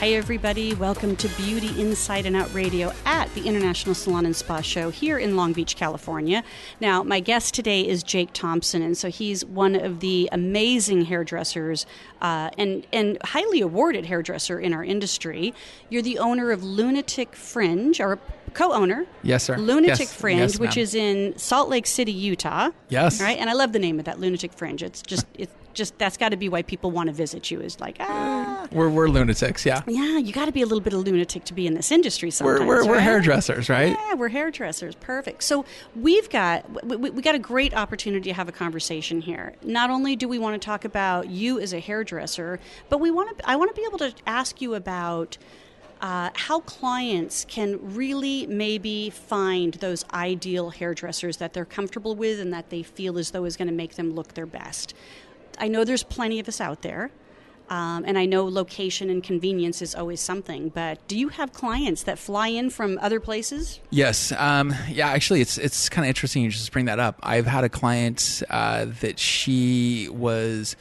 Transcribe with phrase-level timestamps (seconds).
[0.00, 0.72] Hi, everybody.
[0.72, 5.18] Welcome to Beauty Inside and Out Radio at the International Salon and Spa Show here
[5.18, 6.42] in Long Beach, California.
[6.80, 11.84] Now, my guest today is Jake Thompson, and so he's one of the amazing hairdressers
[12.22, 15.52] uh, and, and highly awarded hairdresser in our industry.
[15.90, 18.18] You're the owner of Lunatic Fringe, or
[18.54, 19.04] co-owner.
[19.22, 19.58] Yes, sir.
[19.58, 20.14] Lunatic Yes.
[20.14, 22.70] Fringe, Yes, which is in Salt Lake City, Utah.
[22.88, 23.20] Yes.
[23.20, 24.82] Right, and I love the name of that Lunatic Fringe.
[24.82, 27.60] It's just it's just that's got to be why people want to visit you.
[27.60, 28.66] Is like ah.
[28.72, 29.82] We're, we're lunatics, yeah.
[29.86, 32.30] Yeah, you got to be a little bit of lunatic to be in this industry
[32.30, 32.60] sometimes.
[32.60, 33.96] We're, we're, we're hairdressers, right?
[33.98, 34.94] Yeah, we're hairdressers.
[34.96, 35.42] Perfect.
[35.42, 35.64] So
[35.96, 39.54] we've got we, we we got a great opportunity to have a conversation here.
[39.62, 43.38] Not only do we want to talk about you as a hairdresser, but we want
[43.38, 45.38] to I want to be able to ask you about
[46.00, 52.52] uh, how clients can really maybe find those ideal hairdressers that they're comfortable with and
[52.52, 54.94] that they feel as though is going to make them look their best.
[55.60, 57.10] I know there's plenty of us out there.
[57.68, 62.02] Um, and I know location and convenience is always something, but do you have clients
[62.02, 63.78] that fly in from other places?
[63.90, 64.32] Yes.
[64.32, 67.20] Um, yeah, actually, it's it's kind of interesting you just bring that up.
[67.22, 70.74] I've had a client uh, that she was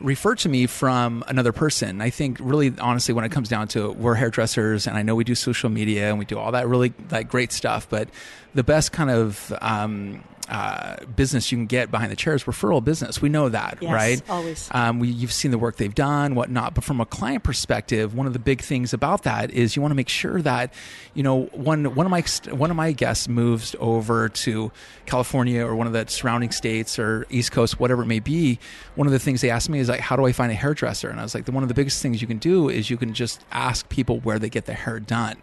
[0.00, 2.00] referred to me from another person.
[2.00, 5.16] I think really honestly when it comes down to it, we're hairdressers and I know
[5.16, 8.08] we do social media and we do all that really like great stuff, but
[8.54, 13.20] the best kind of um, uh, business you can get behind the chairs referral business.
[13.20, 14.22] We know that, Yes, right?
[14.30, 14.68] always.
[14.72, 16.74] Um, we, you've seen the work they've done, whatnot.
[16.74, 19.92] But from a client perspective, one of the big things about that is you want
[19.92, 20.72] to make sure that,
[21.14, 24.72] you know, one one of my one of my guests moves over to
[25.06, 28.58] California or one of the surrounding states or East Coast, whatever it may be.
[28.94, 31.08] One of the things they asked me is like, how do I find a hairdresser?
[31.08, 33.12] And I was like, one of the biggest things you can do is you can
[33.14, 35.36] just ask people where they get their hair done.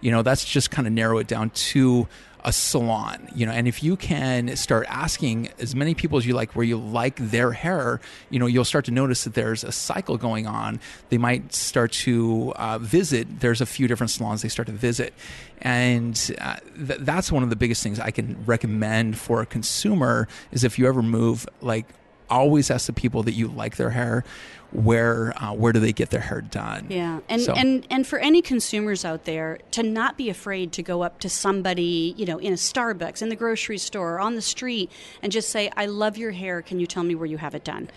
[0.00, 2.06] You know, that's just kind of narrow it down to
[2.44, 6.34] a salon, you know, and if you can start asking as many people as you
[6.34, 9.72] like where you like their hair, you know, you'll start to notice that there's a
[9.72, 10.80] cycle going on.
[11.08, 13.40] They might start to uh, visit.
[13.40, 15.14] There's a few different salons they start to visit,
[15.60, 20.28] and uh, th- that's one of the biggest things I can recommend for a consumer
[20.52, 21.86] is if you ever move, like
[22.30, 24.24] always ask the people that you like their hair
[24.72, 28.18] where uh, where do they get their hair done Yeah, and So- and and for
[28.20, 32.38] any consumers out there to not be afraid to go up to somebody, you know,
[32.38, 34.90] in a Starbucks, in the grocery store, on the street,
[35.22, 36.62] and just say, "I love your hair.
[36.62, 37.90] Can you tell me where you have it done?"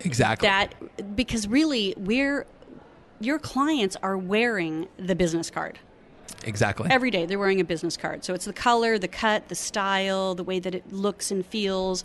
[0.00, 0.74] exactly That
[1.16, 2.46] because really, we're
[3.20, 5.78] your clients are wearing the business card.
[6.44, 8.24] exactly Every day they're wearing a business card.
[8.24, 12.04] So it's the color, the cut, the style, the way that it looks and feels.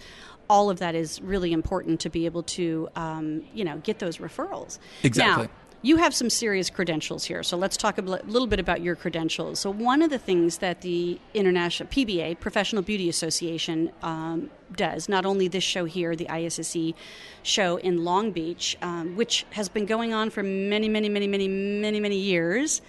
[0.54, 4.18] All of that is really important to be able to, um, you know, get those
[4.18, 4.78] referrals.
[5.02, 5.46] Exactly.
[5.46, 5.50] Now,
[5.82, 9.60] you have some serious credentials here, so let's talk a little bit about your credentials.
[9.60, 15.26] So one of the things that the International PBA, Professional Beauty Association, um, does, not
[15.26, 16.96] only this show here, the ISSE E
[17.42, 21.48] show in Long Beach, um, which has been going on for many, many, many, many,
[21.50, 22.82] many, many years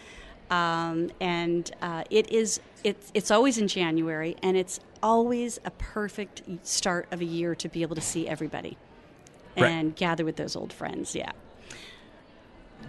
[0.51, 6.43] um, and uh, it is it's it's always in January, and it's always a perfect
[6.67, 8.77] start of a year to be able to see everybody
[9.57, 9.71] Right.
[9.71, 11.15] and gather with those old friends.
[11.15, 11.31] Yeah,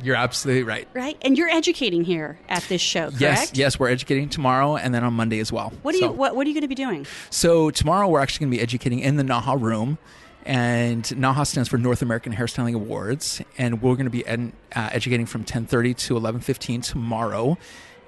[0.04, 1.18] you're absolutely right right.
[1.22, 3.22] And you're educating here at this show, correct?
[3.22, 5.72] Yes, yes, we're educating tomorrow and then on Monday as well.
[5.84, 7.06] What are so, you what, what are you going to be doing?
[7.30, 9.98] So tomorrow we're actually going to be educating in the NAHA room,
[10.46, 14.90] and NAHA stands for North American Hairstyling Awards, and we're going to be ed- uh,
[14.92, 17.58] educating from 10:30 to 11:15 tomorrow.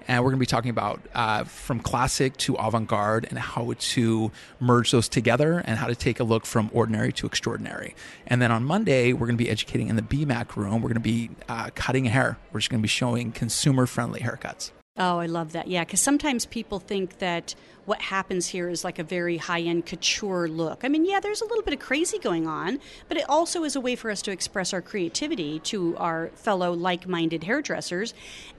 [0.07, 3.73] And we're going to be talking about uh, from classic to avant garde and how
[3.77, 7.95] to merge those together and how to take a look from ordinary to extraordinary.
[8.25, 10.81] And then on Monday, we're going to be educating in the BMAC room.
[10.81, 12.37] We're going to be uh, cutting hair.
[12.51, 14.71] We're just going to be showing consumer friendly haircuts.
[14.97, 15.67] Oh, I love that.
[15.67, 17.53] Yeah, because sometimes people think that
[17.85, 20.83] what happens here is like a very high end couture look.
[20.83, 23.77] I mean, yeah, there's a little bit of crazy going on, but it also is
[23.77, 28.13] a way for us to express our creativity to our fellow like minded hairdressers.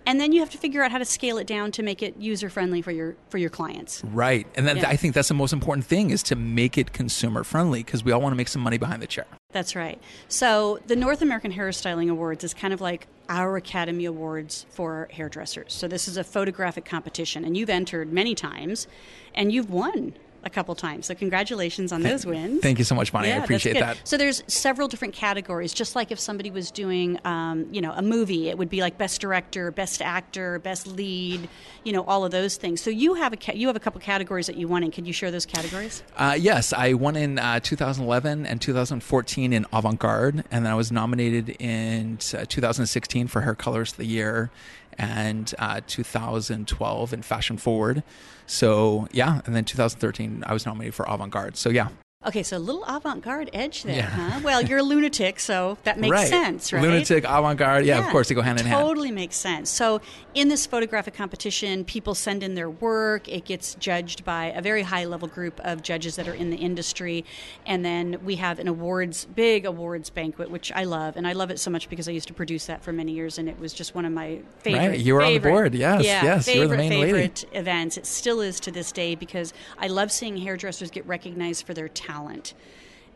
[0.06, 2.16] And then you have to figure out how to scale it down to make it
[2.16, 4.02] user friendly for your for your clients.
[4.04, 4.46] Right.
[4.54, 4.88] And then Yeah.
[4.88, 8.12] I think that's the most important thing is to make it consumer friendly because we
[8.12, 9.26] all want to make some money behind the chair.
[9.52, 10.00] That's right.
[10.28, 15.72] So the North American Hairstyling Awards is kind of like our Academy Awards for hairdressers.
[15.72, 18.86] So this is a photographic competition, and you've entered many times,
[19.34, 20.14] and you've won
[20.44, 21.06] a couple times.
[21.06, 22.60] So congratulations on those wins.
[22.60, 23.28] Thank you so much, Bonnie.
[23.28, 24.00] Yeah, I appreciate that.
[24.04, 25.72] So there's several different categories.
[25.72, 28.98] Just like if somebody was doing, um, you know, a movie, it would be like
[28.98, 31.48] best director, best actor, best lead,
[31.84, 32.80] you know, all of those things.
[32.80, 34.90] So you have a you have a couple categories that you won in.
[34.90, 36.02] Can you share those categories?
[36.16, 40.74] Uh, yes, I won in uh, 2011 and 2014 in Avant Garde, and then I
[40.74, 44.50] was nominated in uh, 2016 for Hair Colors of the Year
[44.98, 48.02] and uh, 2012 in Fashion Forward.
[48.46, 51.56] So, yeah, and then 2013 I was nominated for Avant Garde.
[51.56, 51.88] So, yeah.
[52.26, 54.06] Okay, so a little avant-garde edge there, Yeah.
[54.10, 54.40] huh?
[54.42, 56.26] Well, you're a lunatic, so that makes right.
[56.26, 56.82] sense, right?
[56.82, 57.86] Lunatic, Avant Garde.
[57.86, 58.84] Yeah, of course, they go hand in hand.
[58.84, 59.70] Totally makes sense.
[59.70, 60.00] So,
[60.34, 63.28] in this photographic competition, people send in their work.
[63.28, 66.56] It gets judged by a very high level group of judges that are in the
[66.56, 67.24] industry.
[67.66, 71.16] And then we have an awards, big awards banquet, which I love.
[71.16, 73.38] And I love it so much because I used to produce that for many years,
[73.38, 74.88] and it was just one of my favorite.
[74.88, 75.72] Right, you were on the board.
[75.72, 77.12] Yes, yeah, yes, you were the favorite, lady.
[77.12, 77.96] favorite events.
[77.96, 81.86] It still is to this day because I love seeing hairdressers get recognized for their
[81.86, 82.07] talent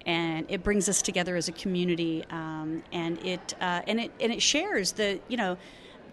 [0.06, 4.32] and it brings us together as a community, um, and it uh, and it and
[4.32, 5.56] it shares the you know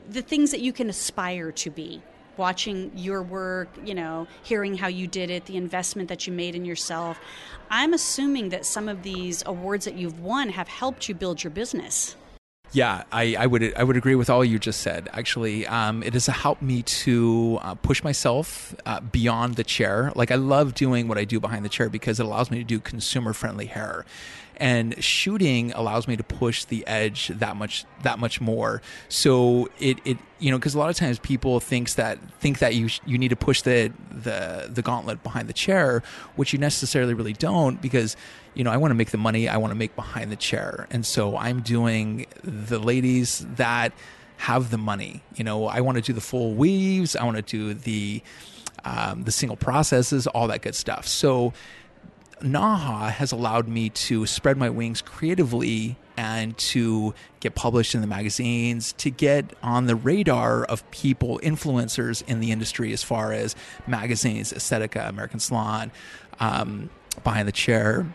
[0.10, 2.02] the things that you can aspire to be.
[2.38, 6.56] Watching your work, you know, hearing how you did it, the investment that you made
[6.56, 7.20] in yourself.
[7.70, 11.52] I'm assuming that some of these awards that you've won have helped you build your
[11.52, 12.16] business.
[12.72, 15.10] Yeah, I, I would I would agree with all you just said.
[15.14, 20.12] Actually, um, it has helped me to uh, push myself uh, beyond the chair.
[20.16, 22.64] Like I love doing what I do behind the chair because it allows me to
[22.64, 24.06] do consumer friendly hair,
[24.58, 28.84] and shooting allows me to push the edge that much that much more.
[29.08, 32.76] So it it you know because a lot of times people thinks that think that
[32.76, 36.04] you you need to push the the the gauntlet behind the chair,
[36.36, 38.16] which you necessarily really don't because
[38.60, 40.86] you know I want to make the money I want to make behind the chair,
[40.92, 43.94] and so I'm doing the ladies that
[44.36, 45.24] have the money.
[45.36, 48.22] You know I want to do the full weaves, I want to do the
[48.84, 51.08] um, the single processes, all that good stuff.
[51.08, 51.54] So
[52.42, 58.08] Naha has allowed me to spread my wings creatively and to get published in the
[58.08, 63.56] magazines, to get on the radar of people, influencers in the industry as far as
[63.88, 65.94] magazines, Estetica, American Salon,
[66.42, 66.90] um,
[67.24, 68.06] Behind the Chair,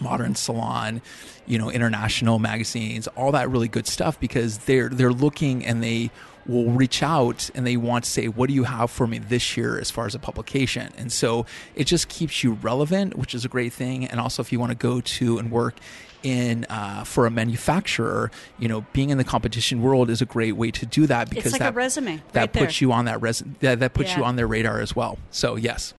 [0.00, 1.02] Modern Salon,
[1.46, 6.10] you know, international magazines, all that really good stuff because they're they're looking and they
[6.46, 9.56] will reach out and they want to say, "What do you have for me this
[9.56, 13.44] year as far as a publication?" And so it just keeps you relevant, which is
[13.44, 14.04] a great thing.
[14.04, 15.76] And also, if you want to go to and work
[16.22, 20.52] in uh, for a manufacturer, you know, being in the competition world is a great
[20.52, 22.88] way to do that because like a that resume that right puts there.
[22.88, 25.18] you on that res that, that puts you on their radar as well.
[25.30, 25.94] So yes.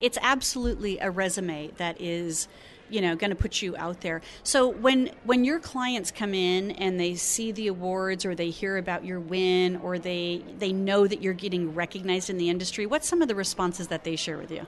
[0.00, 2.48] it's absolutely a resume that is
[2.94, 6.70] you know going to put you out there so when when your clients come in
[6.72, 11.06] and they see the awards or they hear about your win or they they know
[11.06, 14.38] that you're getting recognized in the industry what's some of the responses that they share
[14.38, 14.64] with you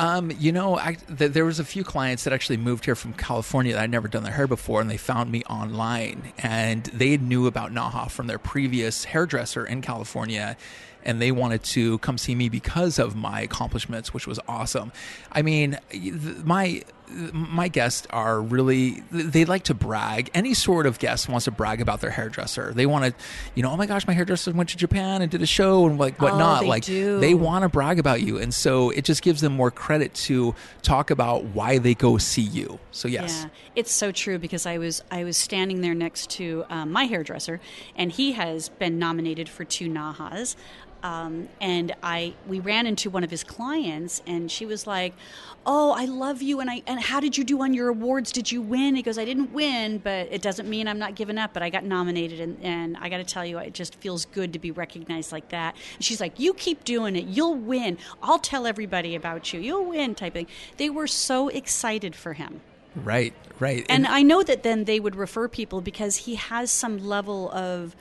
[0.00, 3.12] Um, you know, I, th- there was a few clients that actually moved here from
[3.12, 7.18] California that I'd never done their hair before, and they found me online, and they
[7.18, 10.56] knew about Naha from their previous hairdresser in California,
[11.04, 14.90] and they wanted to come see me because of my accomplishments, which was awesome.
[15.32, 16.82] I mean, th- my
[17.32, 20.30] my guests are really they like to brag.
[20.34, 22.72] Any sort of guest wants to brag about their hairdresser.
[22.74, 23.24] They want to,
[23.54, 25.98] you know, oh my gosh, my hairdresser went to Japan and did a show and
[25.98, 26.62] like whatnot.
[26.62, 27.18] they like do.
[27.20, 30.54] they want to brag about you, and so it just gives them more credit to
[30.82, 32.78] talk about why they go see you.
[32.92, 36.64] So yes, Yeah, it's so true because I was I was standing there next to
[36.70, 37.60] um, my hairdresser,
[37.96, 40.56] and he has been nominated for two Nahas.
[41.02, 45.14] Um, and I we ran into one of his clients, and she was like,
[45.66, 48.32] "Oh, I love you, and I and how did you do on your awards?
[48.32, 51.38] Did you win?" He goes, "I didn't win, but it doesn't mean I'm not giving
[51.38, 51.52] up.
[51.52, 54.52] But I got nominated, and, and I got to tell you, it just feels good
[54.52, 57.98] to be recognized like that." And she's like, "You keep doing it, you'll win.
[58.22, 59.60] I'll tell everybody about you.
[59.60, 60.46] You'll win." Type thing.
[60.76, 62.60] They were so excited for him.
[62.96, 66.98] right, right, And I know that then they would refer people because he has some
[66.98, 67.94] level of,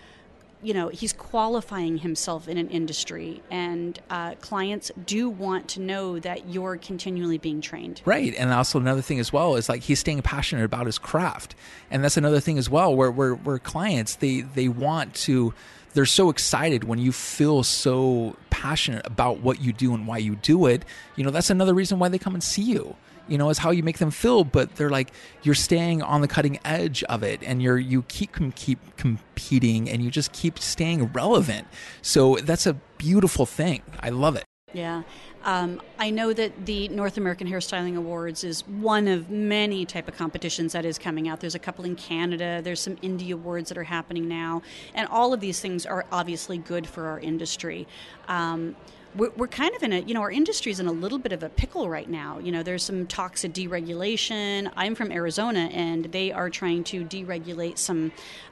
[0.61, 6.19] you know, he's qualifying himself in an industry, and uh, clients do want to know
[6.19, 8.01] that you're continually being trained.
[8.05, 8.35] Right.
[8.35, 11.55] And also another thing as well is like he's staying passionate about his craft.
[11.89, 15.53] And that's another thing as well where where, where clients they they want to
[15.93, 20.35] they're so excited when you feel so passionate about what you do and why you
[20.35, 20.83] do it.
[21.15, 22.95] You know, that's another reason why they come and see you.
[23.29, 25.11] You know, is how you make them feel, but they're like
[25.43, 30.03] you're staying on the cutting edge of it, and you're you keep keep competing, and
[30.03, 31.67] you just keep staying relevant.
[32.01, 33.83] So that's a beautiful thing.
[33.99, 34.43] I love it.
[34.73, 35.03] Yeah.
[35.45, 40.15] Um, I know that the North American Hairstyling Awards is one of many type of
[40.15, 41.39] competitions that is coming out.
[41.39, 42.61] There's a couple in Canada.
[42.61, 44.61] There's some indie awards that are happening now,
[44.93, 47.87] and all of these things are obviously good for our industry.
[48.27, 48.75] Um,
[49.15, 51.43] we're, we're kind of in a, you know, our industry's in a little bit of
[51.43, 52.39] a pickle right now.
[52.39, 54.71] You know, there's some talks of deregulation.
[54.75, 58.11] I'm from Arizona, and they are trying to deregulate some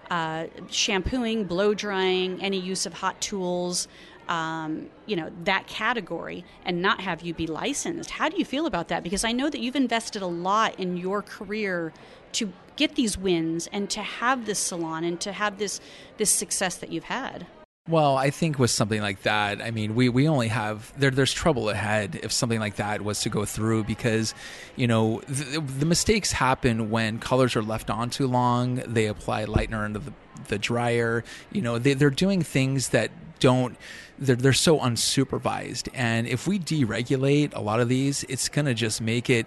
[0.09, 3.87] uh, shampooing, blow drying, any use of hot tools.
[4.27, 8.65] Um, you know that category and not have you be licensed how do you feel
[8.65, 11.93] about that because i know that you've invested a lot in your career
[12.33, 15.79] to get these wins and to have this salon and to have this
[16.17, 17.47] this success that you've had
[17.87, 21.33] well, I think with something like that, I mean, we, we only have there, there's
[21.33, 24.33] trouble ahead if something like that was to go through because,
[24.75, 28.75] you know, the, the mistakes happen when colors are left on too long.
[28.85, 30.13] They apply lightener into the,
[30.49, 31.23] the dryer.
[31.51, 33.77] You know, they, they're doing things that don't
[34.19, 38.73] they're, they're so unsupervised and if we deregulate a lot of these it's going to
[38.73, 39.45] just make it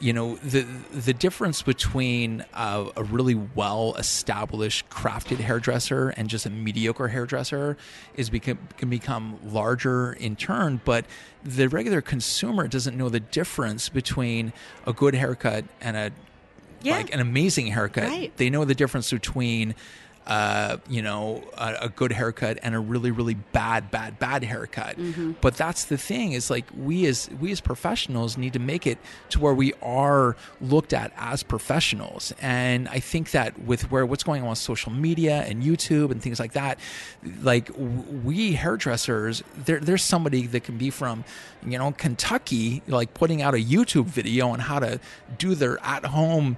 [0.00, 0.62] you know the
[0.92, 7.76] the difference between a, a really well established crafted hairdresser and just a mediocre hairdresser
[8.14, 11.04] is become, can become larger in turn but
[11.44, 14.52] the regular consumer doesn't know the difference between
[14.86, 16.12] a good haircut and a
[16.82, 16.96] yeah.
[16.96, 18.36] like an amazing haircut right.
[18.36, 19.74] they know the difference between
[20.28, 24.98] uh, you know, a, a, good haircut and a really, really bad, bad, bad haircut.
[24.98, 25.32] Mm-hmm.
[25.40, 28.98] But that's the thing is like we as we as professionals need to make it
[29.30, 32.34] to where we are looked at as professionals.
[32.42, 36.22] And I think that with where what's going on with social media and YouTube and
[36.22, 36.78] things like that,
[37.40, 41.24] like we hairdressers, there, there's somebody that can be from,
[41.66, 45.00] you know, Kentucky, like putting out a YouTube video on how to
[45.38, 46.56] do their at home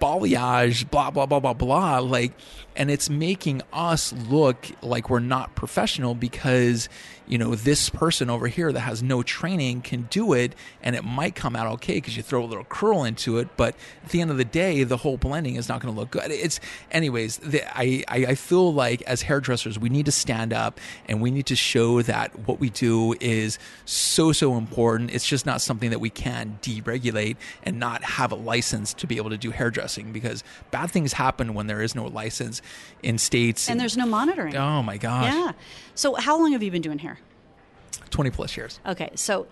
[0.00, 1.98] balayage, blah, blah, blah, blah, blah.
[1.98, 2.32] Like,
[2.76, 6.88] and it's making us look like we're not professional because
[7.26, 11.04] you know this person over here that has no training can do it and it
[11.04, 13.74] might come out okay because you throw a little curl into it but
[14.04, 16.30] at the end of the day the whole blending is not going to look good.
[16.30, 16.60] It's
[16.90, 21.20] anyways the, I, I, I feel like as hairdressers we need to stand up and
[21.20, 25.10] we need to show that what we do is so so important.
[25.12, 29.16] It's just not something that we can deregulate and not have a license to be
[29.16, 32.62] able to do hairdressing because bad things happen when there is no license
[33.02, 34.56] in states and, and there's no monitoring.
[34.56, 35.32] Oh my gosh.
[35.32, 35.52] Yeah.
[35.94, 37.18] So how long have you been doing hair
[38.12, 38.78] 20 plus years.
[38.86, 39.10] Okay.
[39.16, 39.46] So,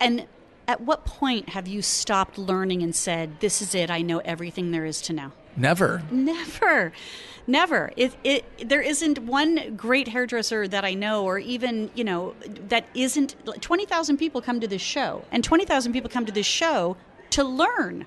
[0.00, 0.26] and
[0.66, 4.72] at what point have you stopped learning and said, this is it, I know everything
[4.72, 5.32] there is to know?
[5.56, 6.02] Never.
[6.10, 6.92] Never.
[7.46, 7.92] Never.
[7.96, 12.34] It, it, there isn't one great hairdresser that I know, or even, you know,
[12.68, 13.36] that isn't.
[13.60, 16.96] 20,000 people come to this show, and 20,000 people come to this show
[17.30, 18.04] to learn.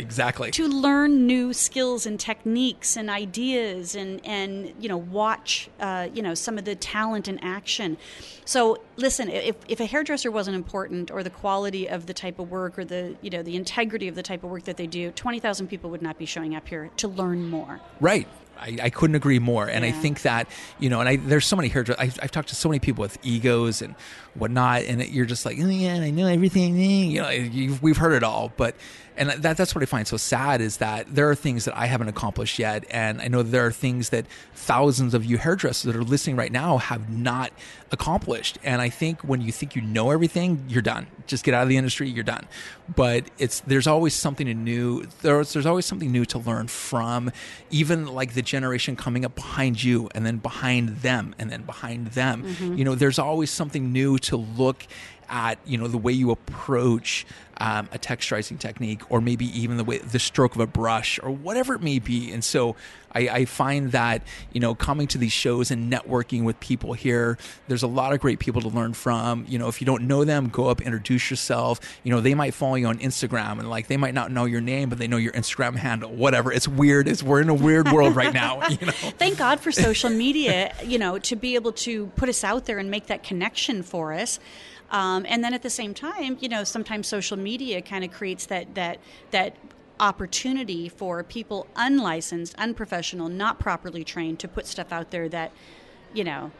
[0.00, 0.50] Exactly.
[0.52, 6.22] To learn new skills and techniques and ideas and, and you know, watch, uh, you
[6.22, 7.98] know, some of the talent in action.
[8.44, 12.50] So listen, if, if a hairdresser wasn't important or the quality of the type of
[12.50, 15.10] work or the, you know, the integrity of the type of work that they do,
[15.10, 17.80] 20,000 people would not be showing up here to learn more.
[18.00, 18.26] Right.
[18.58, 19.68] I, I, couldn't agree more.
[19.68, 19.90] And yeah.
[19.90, 22.54] I think that, you know, and I, there's so many hairdressers, I've, I've, talked to
[22.54, 23.94] so many people with egos and
[24.34, 26.76] whatnot, and you're just like, oh, yeah, I know everything.
[26.78, 28.52] You know, we've heard it all.
[28.56, 28.74] But,
[29.16, 31.86] and that, that's what I find so sad is that there are things that I
[31.86, 32.84] haven't accomplished yet.
[32.90, 36.52] And I know there are things that thousands of you hairdressers that are listening right
[36.52, 37.52] now have not
[37.92, 38.58] accomplished.
[38.62, 41.06] And I think when you think you know everything, you're done.
[41.26, 42.46] Just get out of the industry, you're done.
[42.94, 45.04] But it's, there's always something new.
[45.22, 47.30] There's, there's always something new to learn from
[47.70, 52.08] even like the generation coming up behind you and then behind them and then behind
[52.08, 52.42] them.
[52.42, 52.76] Mm-hmm.
[52.76, 54.86] You know, there's always something new to look
[55.30, 57.24] at you know the way you approach
[57.60, 61.30] um, a texturizing technique or maybe even the way the stroke of a brush or
[61.30, 62.32] whatever it may be.
[62.32, 62.74] And so
[63.12, 64.22] I, I, find that
[64.52, 67.36] you know coming to these shows and networking with people here
[67.68, 69.44] there's a lot of great people to learn from.
[69.46, 71.80] You know if you don't know them go up introduce yourself.
[72.02, 74.62] You know they might follow you on instagram and like they might not know your
[74.62, 76.50] name but they know your instagram handle whatever.
[76.50, 77.08] It's weird.
[77.08, 78.92] It's we're in a weird world right now you know?
[78.92, 82.78] Thank god for social media you know to be able to put us out there
[82.78, 84.40] and make that connection for us
[84.90, 88.46] um, and then at the same time, you know, sometimes social media kind of creates
[88.46, 88.98] that that
[89.30, 89.56] that
[90.00, 95.52] opportunity for people unlicensed, unprofessional, not properly trained to put stuff out there that,
[96.14, 96.50] you know,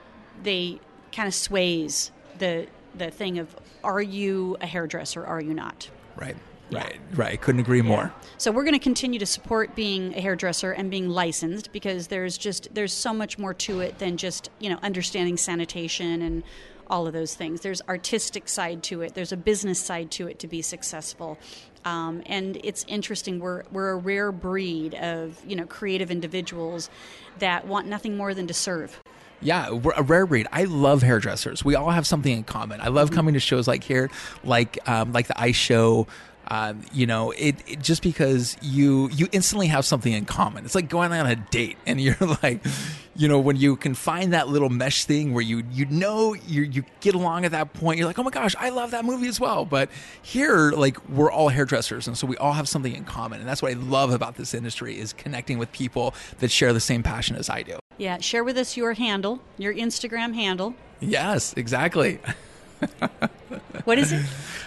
[0.42, 0.78] they
[1.12, 5.90] kind of sways the the thing of are you a hairdresser, or are you not?
[6.16, 6.36] Right.
[6.70, 6.84] Yeah.
[6.84, 7.40] Right, right.
[7.40, 8.12] Couldn't agree more.
[8.14, 8.28] Yeah.
[8.38, 12.38] So we're going to continue to support being a hairdresser and being licensed because there's
[12.38, 16.44] just there's so much more to it than just you know understanding sanitation and
[16.90, 17.62] all of those things.
[17.62, 19.14] There's artistic side to it.
[19.14, 21.38] There's a business side to it to be successful.
[21.84, 23.40] Um, and it's interesting.
[23.40, 26.90] We're we're a rare breed of you know creative individuals
[27.38, 29.00] that want nothing more than to serve.
[29.40, 30.46] Yeah, we're a rare breed.
[30.52, 31.64] I love hairdressers.
[31.64, 32.80] We all have something in common.
[32.82, 33.16] I love mm-hmm.
[33.16, 34.10] coming to shows like here,
[34.44, 36.06] like um, like the Ice Show,
[36.50, 40.64] Um, you know, it, it, just because you you instantly have something in common.
[40.64, 42.64] It's like going on a date, and you're like,
[43.14, 46.62] you know, when you can find that little mesh thing where you you know you
[46.62, 47.98] you get along at that point.
[47.98, 49.64] You're like, oh my gosh, I love that movie as well.
[49.64, 49.90] But
[50.22, 53.62] here, like, we're all hairdressers, and so we all have something in common, and that's
[53.62, 57.36] what I love about this industry is connecting with people that share the same passion
[57.36, 57.78] as I do.
[57.96, 60.74] Yeah, share with us your handle, your Instagram handle.
[61.00, 62.18] Yes, exactly.
[63.84, 64.24] what is it?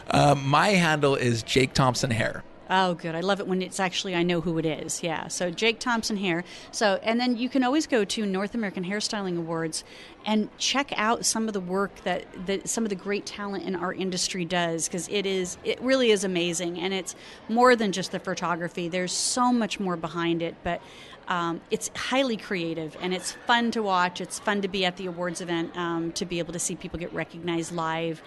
[0.09, 2.43] Uh, my handle is Jake Thompson Hair.
[2.69, 3.13] Oh, good.
[3.13, 5.03] I love it when it's actually I know who it is.
[5.03, 5.27] Yeah.
[5.27, 6.43] So Jake Thompson Hair.
[6.71, 9.83] So and then you can always go to North American Hairstyling Awards
[10.25, 13.75] and check out some of the work that, that some of the great talent in
[13.75, 17.15] our industry does because it is it really is amazing and it's
[17.49, 18.87] more than just the photography.
[18.87, 20.81] There's so much more behind it, but
[21.27, 24.21] um, it's highly creative and it's fun to watch.
[24.21, 26.97] It's fun to be at the awards event um, to be able to see people
[26.97, 28.21] get recognized live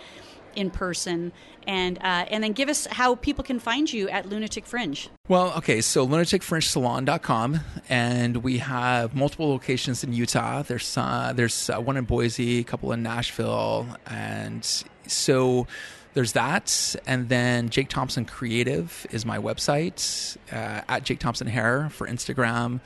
[0.57, 1.33] in person
[1.67, 5.09] and uh, and then give us how people can find you at lunatic fringe.
[5.29, 10.63] Well okay so lunaticfringesalon.com and we have multiple locations in utah.
[10.63, 14.65] There's uh, there's uh, one in boise a couple in nashville and
[15.07, 15.67] so
[16.15, 21.89] there's that and then jake thompson creative is my website uh, at jake thompson hair
[21.91, 22.81] for instagram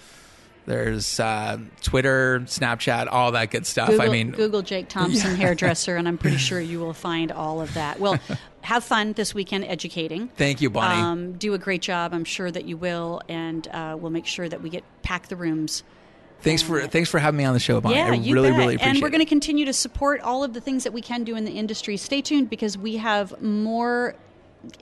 [0.67, 3.91] there's uh, Twitter, Snapchat, all that good stuff.
[3.91, 5.37] Google, I mean, Google Jake Thompson yeah.
[5.37, 7.99] hairdresser, and I'm pretty sure you will find all of that.
[7.99, 8.19] Well,
[8.63, 10.29] have fun this weekend educating.
[10.29, 11.03] Thank you, Bonnie.
[11.03, 12.13] Um, do a great job.
[12.13, 15.37] I'm sure that you will, and uh, we'll make sure that we get pack the
[15.37, 15.83] rooms.
[16.43, 17.97] Thanks for thanks for having me on the show, Bonnie.
[17.97, 18.59] Yeah, I you really, bet.
[18.59, 18.95] really appreciate it.
[18.97, 21.37] And we're going to continue to support all of the things that we can do
[21.37, 21.97] in the industry.
[21.99, 24.15] Stay tuned because we have more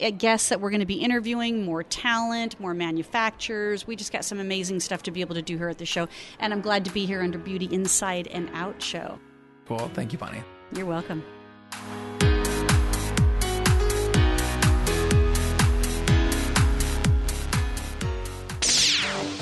[0.00, 3.86] Uh, guests that we're going to be interviewing, more talent, more manufacturers.
[3.86, 6.08] We just got some amazing stuff to be able to do here at the show.
[6.38, 9.18] And I'm glad to be here under Beauty Inside and Out show.
[9.66, 9.90] Cool.
[9.94, 10.42] Thank you, Bonnie.
[10.72, 11.22] You're welcome.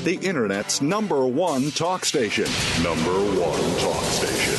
[0.06, 2.44] The Internet's number one talk station.
[2.80, 4.54] Number one talk station.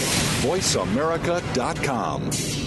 [0.50, 2.67] VoiceAmerica.com.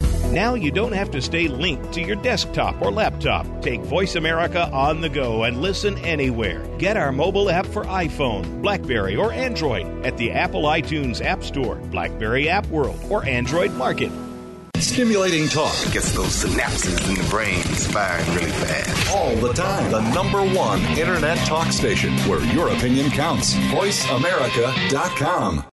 [0.31, 3.45] Now you don't have to stay linked to your desktop or laptop.
[3.61, 6.65] Take Voice America on the go and listen anywhere.
[6.77, 11.75] Get our mobile app for iPhone, Blackberry, or Android at the Apple iTunes App Store,
[11.75, 14.11] Blackberry App World, or Android Market.
[14.77, 19.15] Stimulating talk gets those synapses in the brain firing really fast.
[19.15, 19.91] all the time.
[19.91, 23.53] The number one internet talk station where your opinion counts.
[23.55, 25.63] VoiceAmerica.com.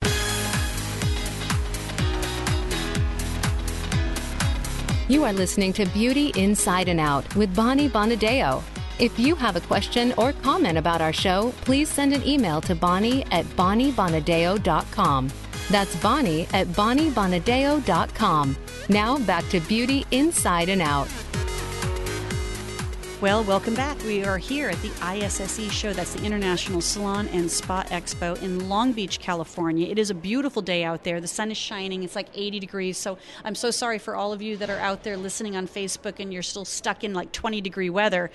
[5.10, 8.62] You are listening to Beauty Inside and Out with Bonnie Bonadeo.
[8.98, 12.74] If you have a question or comment about our show, please send an email to
[12.74, 15.30] Bonnie at BonnieBonadeo.com.
[15.70, 18.56] That's Bonnie at BonnieBonadeo.com.
[18.90, 21.08] Now back to Beauty Inside and Out.
[23.20, 24.00] Well, welcome back.
[24.04, 25.92] We are here at the ISSE show.
[25.92, 29.88] That's the International Salon and Spa Expo in Long Beach, California.
[29.88, 31.20] It is a beautiful day out there.
[31.20, 32.04] The sun is shining.
[32.04, 32.96] It's like 80 degrees.
[32.96, 36.20] So I'm so sorry for all of you that are out there listening on Facebook
[36.20, 38.30] and you're still stuck in like 20 degree weather.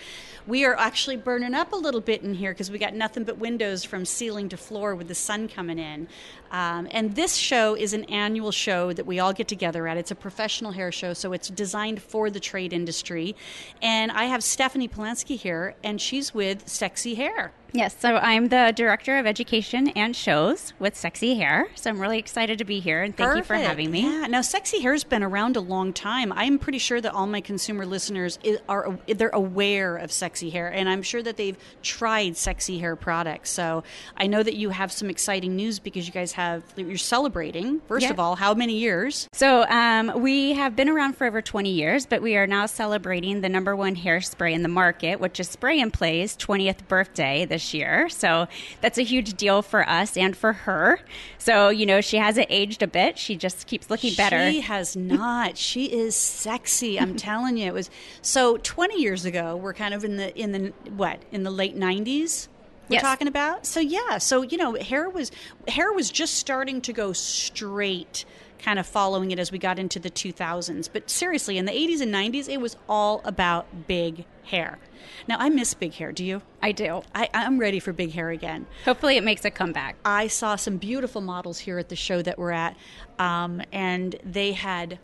[0.48, 3.38] We are actually burning up a little bit in here because we got nothing but
[3.38, 6.10] windows from ceiling to floor with the sun coming in.
[6.54, 9.98] Um, and this show is an annual show that we all get together at.
[9.98, 13.36] It's a professional hair show, so it's designed for the trade industry.
[13.82, 17.54] And I have Stephanie Polansky here, and she's with Sexy Hair.
[17.76, 21.70] Yes, so I'm the director of education and shows with Sexy Hair.
[21.74, 24.02] So I'm really excited to be here and thank you for having me.
[24.04, 24.28] Yeah.
[24.28, 26.32] Now, sexy hair's been around a long time.
[26.34, 28.38] I'm pretty sure that all my consumer listeners
[28.70, 33.50] are they're aware of sexy hair, and I'm sure that they've tried sexy hair products.
[33.50, 33.84] So
[34.18, 37.80] I know that you have some exciting news because you guys have you're celebrating.
[37.88, 38.12] First Yeah.
[38.12, 39.28] of all, how many years?
[39.34, 43.42] So um, we have been around for over 20 years, but we are now celebrating
[43.42, 47.63] the number one hairspray in the market, which is Spray and Play's 20th birthday this
[47.72, 48.10] year.
[48.10, 48.48] So
[48.82, 51.00] that's a huge deal for us and for her.
[51.38, 53.20] So, you know, she hasn't aged a bit.
[53.20, 54.50] She just keeps looking better.
[54.52, 55.56] She has not.
[55.56, 57.00] she is sexy.
[57.00, 57.92] I'm telling you, it was
[58.24, 58.58] so.
[58.58, 62.48] 20 years ago, we're kind of in the in the what in the late 90s.
[62.90, 63.02] We're Yes.
[63.04, 63.66] talking about.
[63.68, 64.18] So yeah.
[64.18, 65.32] So you know, hair was
[65.68, 68.26] hair was just starting to go straight.
[68.64, 70.90] Kind of following it as we got into the 2000s.
[70.92, 74.80] But seriously, in the 80s and 90s, it was all about big hair.
[75.28, 76.12] Now, I miss big hair.
[76.14, 76.42] Do you?
[76.62, 77.02] I do.
[77.14, 78.66] I, I'm ready for big hair again.
[78.86, 79.98] Hopefully, it makes a comeback.
[80.06, 82.78] I saw some beautiful models here at the show that we're at,
[83.20, 84.98] um, and they had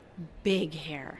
[0.44, 1.20] big hair.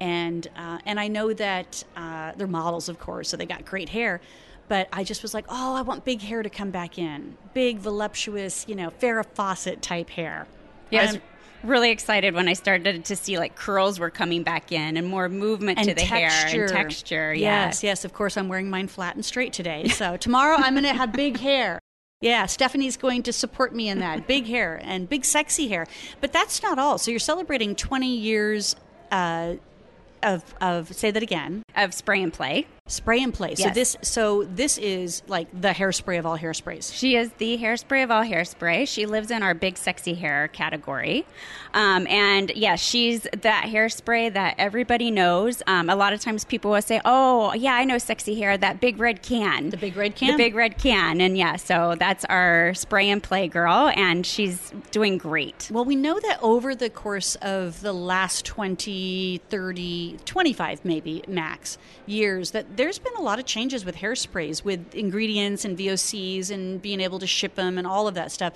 [0.00, 3.88] And uh, and I know that uh, they're models, of course, so they got great
[3.88, 4.20] hair.
[4.68, 7.78] But I just was like, oh, I want big hair to come back in, big,
[7.78, 10.46] voluptuous, you know, Farrah Fawcett type hair.
[10.90, 11.22] Yeah, I was And-
[11.66, 15.28] really excited when I started to see like curls were coming back in and more
[15.28, 17.34] movement to the hair and texture.
[17.34, 17.66] Yeah.
[17.66, 18.04] Yes, yes.
[18.04, 19.88] Of course, I'm wearing mine flat and straight today.
[19.88, 21.78] So tomorrow I'm going to have big hair.
[22.20, 24.26] Yeah, Stephanie's going to support me in that.
[24.26, 25.86] Big hair and big sexy hair.
[26.20, 26.98] But that's not all.
[26.98, 28.74] So you're celebrating 20 years
[29.10, 29.54] uh,
[30.22, 32.66] of, of, say that again, Of spray and play.
[32.86, 33.54] Spray and play.
[33.54, 36.92] So this, so this is like the hairspray of all hairsprays.
[36.94, 38.86] She is the hairspray of all hairspray.
[38.86, 41.26] She lives in our big sexy hair category.
[41.74, 45.62] Um, and yeah, she's that hairspray that everybody knows.
[45.66, 48.80] Um, a lot of times people will say, Oh, yeah, I know sexy hair, that
[48.80, 49.70] big red can.
[49.70, 50.32] The big red can?
[50.32, 51.20] The big red can.
[51.20, 55.68] And yeah, so that's our spray and play girl, and she's doing great.
[55.72, 61.78] Well, we know that over the course of the last 20, 30, 25 maybe max
[62.06, 66.80] years, that there's been a lot of changes with hairsprays, with ingredients and VOCs and
[66.80, 68.52] being able to ship them and all of that stuff.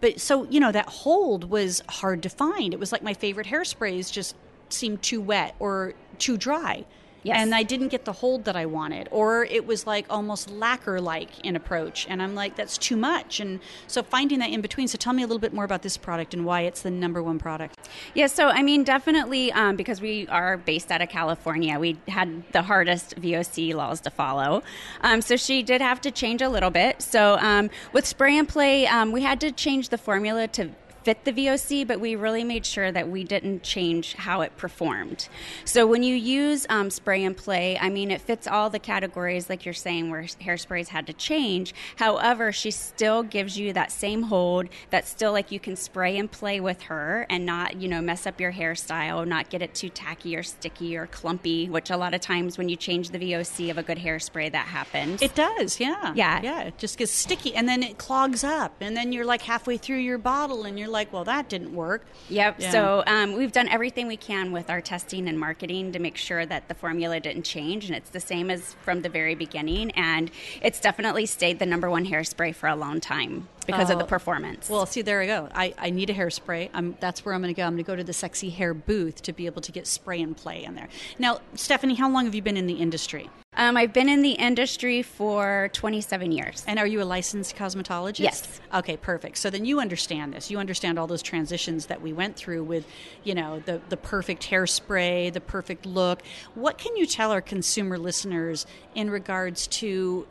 [0.00, 2.72] But so, you know, that hold was hard to find.
[2.72, 4.36] It was like my favorite hairsprays just
[4.68, 6.84] seemed too wet or too dry.
[7.24, 7.38] Yes.
[7.38, 11.00] And I didn't get the hold that I wanted, or it was like almost lacquer
[11.00, 12.06] like in approach.
[12.08, 13.40] And I'm like, that's too much.
[13.40, 14.88] And so finding that in between.
[14.88, 17.22] So tell me a little bit more about this product and why it's the number
[17.22, 17.78] one product.
[18.12, 22.44] Yeah, so I mean, definitely um, because we are based out of California, we had
[22.52, 24.62] the hardest VOC laws to follow.
[25.00, 27.00] Um, so she did have to change a little bit.
[27.00, 30.70] So um, with spray and play, um, we had to change the formula to
[31.04, 35.28] fit the VOC, but we really made sure that we didn't change how it performed.
[35.64, 39.50] So when you use um, spray and play, I mean, it fits all the categories,
[39.50, 41.74] like you're saying, where hairsprays had to change.
[41.96, 46.30] However, she still gives you that same hold that still like you can spray and
[46.30, 49.90] play with her and not, you know, mess up your hairstyle, not get it too
[49.90, 53.70] tacky or sticky or clumpy, which a lot of times when you change the VOC
[53.70, 55.20] of a good hairspray, that happens.
[55.20, 56.12] It does, yeah.
[56.14, 56.40] Yeah.
[56.42, 56.62] Yeah.
[56.62, 58.74] It just gets sticky and then it clogs up.
[58.80, 62.06] And then you're like halfway through your bottle and you're like, well, that didn't work.
[62.30, 62.60] Yep.
[62.60, 62.70] Yeah.
[62.70, 66.46] So um, we've done everything we can with our testing and marketing to make sure
[66.46, 69.90] that the formula didn't change, and it's the same as from the very beginning.
[69.90, 70.30] And
[70.62, 74.08] it's definitely stayed the number one hairspray for a long time because of the Oh.
[74.08, 74.68] performance.
[74.68, 75.48] Well, see, there we go.
[75.54, 76.70] I, I need a hairspray.
[76.74, 77.64] I'm, that's where I'm going to go.
[77.66, 80.20] I'm going to go to the sexy hair booth to be able to get spray
[80.22, 80.88] and play in there.
[81.18, 83.30] Now, Stephanie, how long have you been in the industry?
[83.56, 86.64] Um, I've been in the industry for 27 years.
[86.66, 88.18] And are you a licensed cosmetologist?
[88.18, 88.60] Yes.
[88.74, 89.38] Okay, perfect.
[89.38, 90.50] So then you understand this.
[90.50, 92.84] You understand all those transitions that we went through with,
[93.22, 96.22] you know, the the perfect hairspray, the perfect look.
[96.56, 100.26] What can you tell our consumer listeners in regards to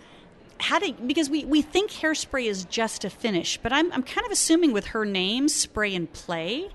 [0.63, 4.31] how because we, we think hairspray is just a finish, but I'm I'm kind of
[4.31, 6.69] assuming with her name, spray and play,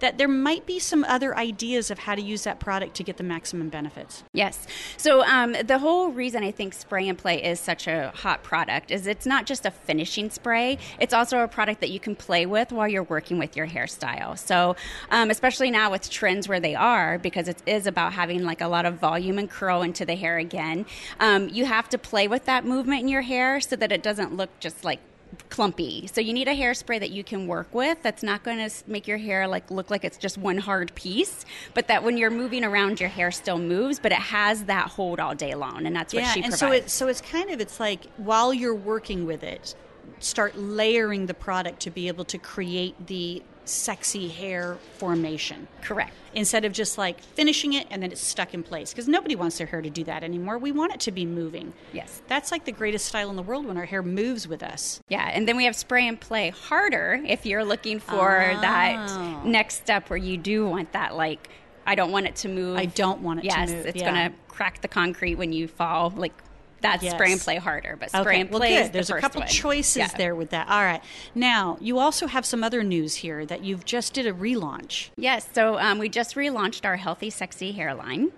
[0.00, 3.16] that there might be some other ideas of how to use that product to get
[3.16, 4.24] the maximum benefits.
[4.32, 4.66] Yes.
[4.96, 8.90] So um, the whole reason I think spray and play is such a hot product
[8.90, 12.46] is it's not just a finishing spray; it's also a product that you can play
[12.46, 14.38] with while you're working with your hairstyle.
[14.38, 14.76] So
[15.10, 18.68] um, especially now with trends where they are, because it is about having like a
[18.68, 20.86] lot of volume and curl into the hair again.
[21.20, 24.36] Um, you have to play with that movement in your hair so that it doesn't
[24.36, 25.00] look just like
[25.48, 26.08] clumpy.
[26.12, 29.06] So you need a hairspray that you can work with that's not going to make
[29.06, 32.64] your hair like look like it's just one hard piece, but that when you're moving
[32.64, 36.12] around your hair still moves, but it has that hold all day long and that's
[36.12, 39.26] what yeah, she and so it so it's kind of it's like while you're working
[39.26, 39.74] with it,
[40.18, 45.68] start layering the product to be able to create the sexy hair formation.
[45.82, 46.12] Correct.
[46.34, 49.58] Instead of just like finishing it and then it's stuck in place because nobody wants
[49.58, 50.58] their hair to do that anymore.
[50.58, 51.72] We want it to be moving.
[51.92, 52.22] Yes.
[52.28, 55.00] That's like the greatest style in the world when our hair moves with us.
[55.08, 58.60] Yeah, and then we have spray and play harder if you're looking for Oh.
[58.60, 61.48] that next step where you do want that like
[61.86, 62.76] I don't want it to move.
[62.76, 64.10] I don't want it to yes, it's yeah.
[64.10, 66.12] going to crack the concrete when you fall.
[66.14, 66.32] Like
[66.80, 67.12] that's Yes.
[67.14, 68.80] spray and play harder, but spray okay, and well, play good.
[68.80, 69.48] is the There's a couple one.
[69.48, 70.08] choices Yeah.
[70.16, 70.68] there with that.
[70.68, 71.02] All right.
[71.34, 75.08] Now, you also have some other news here that you've just did a relaunch.
[75.16, 78.32] Yes, so um, we just relaunched our Healthy Sexy hairline.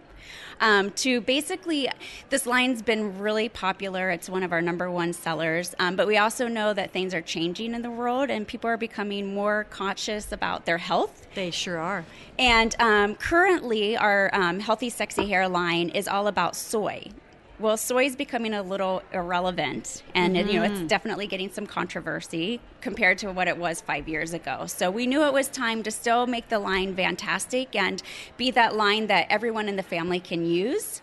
[0.61, 1.88] Um, to basically,
[2.31, 4.11] this line's been really popular.
[4.11, 5.72] It's one of our number one sellers.
[5.79, 8.77] Um, but we also know that things are changing in the world and people are
[8.77, 11.29] becoming more conscious about their health.
[11.37, 12.05] They sure are.
[12.40, 17.07] And um, currently, our um, Healthy Sexy hairline is all about soy.
[17.61, 20.87] Well, soy is becoming a little irrelevant, and it- you know it's Mhm.
[20.87, 24.66] definitely getting some controversy compared to what it was five years ago.
[24.66, 28.01] So we knew it was time to still make the line fantastic and
[28.37, 31.03] be that line that everyone in the family can use,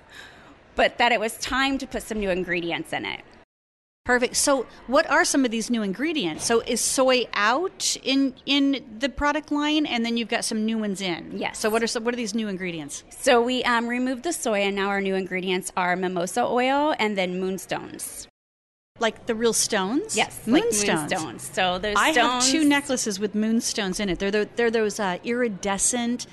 [0.75, 3.19] but that it was time to put some new ingredients in it.
[4.05, 4.35] Perfect.
[4.35, 6.45] So, what are some of these new ingredients?
[6.45, 10.77] So, is soy out in in the product line, and then you've got some new
[10.77, 11.39] ones in?
[11.39, 11.57] Yes.
[11.57, 13.03] So, what are some, what are these new ingredients?
[13.09, 17.17] So we um, removed the soy, and now our new ingredients are mimosa oil and
[17.17, 18.27] then moonstones.
[18.99, 20.15] Like the real stones?
[20.15, 21.11] Yes, like moonstones.
[21.11, 21.51] moonstones.
[21.51, 24.19] So those I have two necklaces with moonstones in it.
[24.19, 26.27] They're the, they're those uh, iridescent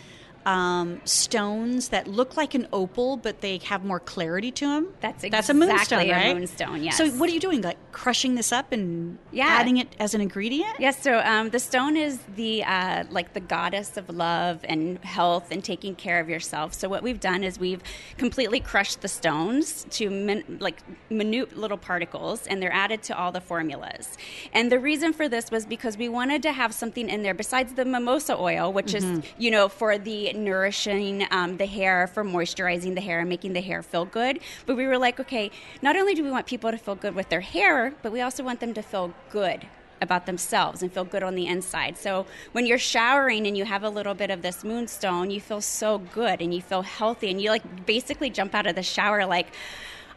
[0.46, 4.88] um, stones that look like an opal, but they have more clarity to them.
[5.00, 6.36] That's that's a moonstone, exactly a right?
[6.36, 6.96] moonstone, yes.
[6.96, 7.62] So, what are you doing?
[7.62, 9.46] Like crushing this up and Yeah.
[9.48, 10.76] adding it as an ingredient?
[10.80, 15.48] Yes, so um, the stone is the uh, like the goddess of love and health
[15.50, 16.74] and taking care of yourself.
[16.74, 17.82] So what we've done is we've
[18.16, 23.30] completely crushed the stones to min- like minute little particles, and they're added to all
[23.32, 24.16] the formulas.
[24.52, 27.74] And the reason for this was because we wanted to have something in there besides
[27.74, 29.18] the mimosa oil, which Mhm.
[29.22, 33.52] is you know for the nourishing um, the hair, for moisturizing the hair and making
[33.52, 34.40] the hair feel good.
[34.66, 35.50] But we were like, okay,
[35.82, 38.42] not only do we want people to feel good with their hair, but we also
[38.42, 39.66] want them to feel good
[40.02, 41.96] about themselves and feel good on the inside.
[41.96, 45.60] So when you're showering and you have a little bit of this moonstone, you feel
[45.60, 49.24] so good and you feel healthy and you like basically jump out of the shower
[49.24, 49.46] like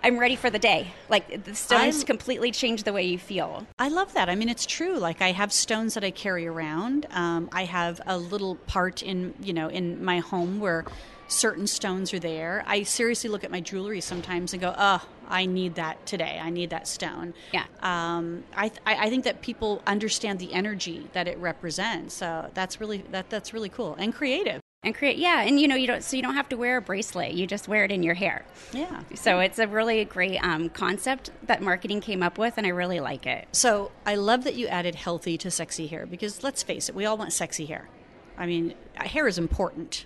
[0.05, 0.93] I'm ready for the day.
[1.09, 3.65] Like the stones I'm- completely change the way you feel.
[3.79, 4.29] I love that.
[4.29, 4.97] I mean, it's true.
[4.99, 7.07] Like I have stones that I carry around.
[7.09, 10.85] Um, I have a little part in you know in my home where
[11.27, 12.63] certain stones are there.
[12.67, 16.39] I seriously look at my jewelry sometimes and go, "Oh, I need that today.
[16.39, 17.65] I need that stone." Yeah.
[17.81, 22.13] Um, I, th- I I think that people understand the energy that it represents.
[22.13, 24.61] So that's really that that's really cool and creative.
[24.85, 26.81] And create yeah, and you know you don't so you don't have to wear a
[26.81, 27.33] bracelet.
[27.33, 28.45] You just wear it in your hair.
[28.71, 29.01] Yeah.
[29.15, 32.99] So it's a really great um, concept that marketing came up with, and I really
[32.99, 33.47] like it.
[33.51, 37.03] So I love that you added healthy to sexy hair because let's face it, we
[37.03, 37.89] all want sexy hair.
[38.37, 40.05] I mean, hair is important.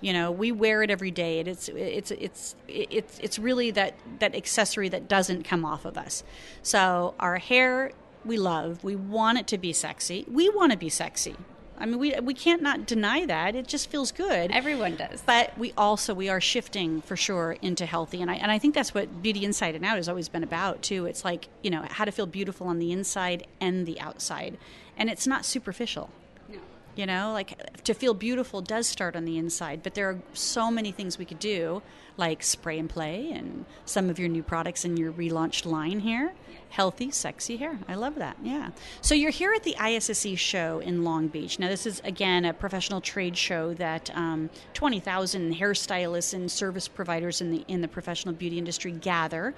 [0.00, 1.40] You know, we wear it every day.
[1.40, 5.98] and It's it's it's it's it's really that that accessory that doesn't come off of
[5.98, 6.22] us.
[6.62, 7.90] So our hair
[8.24, 8.82] we love.
[8.84, 10.24] We want it to be sexy.
[10.28, 11.36] We want to be sexy.
[11.78, 13.54] I mean, we we can't not deny that.
[13.54, 14.50] It just feels good.
[14.52, 15.22] Everyone does.
[15.26, 18.74] But we also we are shifting for sure into healthy, and I and I think
[18.74, 21.06] that's what Beauty Inside and Out has always been about too.
[21.06, 24.56] It's like you know how to feel beautiful on the inside and the outside,
[24.96, 26.10] and it's not superficial.
[26.48, 26.58] No.
[26.94, 30.70] You know, like to feel beautiful does start on the inside, but there are so
[30.70, 31.82] many things we could do,
[32.16, 36.32] like spray and play and some of your new products in your relaunched line here.
[36.70, 37.78] Healthy, sexy hair.
[37.86, 38.36] I love that.
[38.42, 38.70] Yeah.
[39.00, 41.58] So you're here at the ISSE show in Long Beach.
[41.58, 47.40] Now, this is, again, a professional trade show that um, 20,000 hairstylists and service providers
[47.40, 49.54] in the, in the professional beauty industry gather.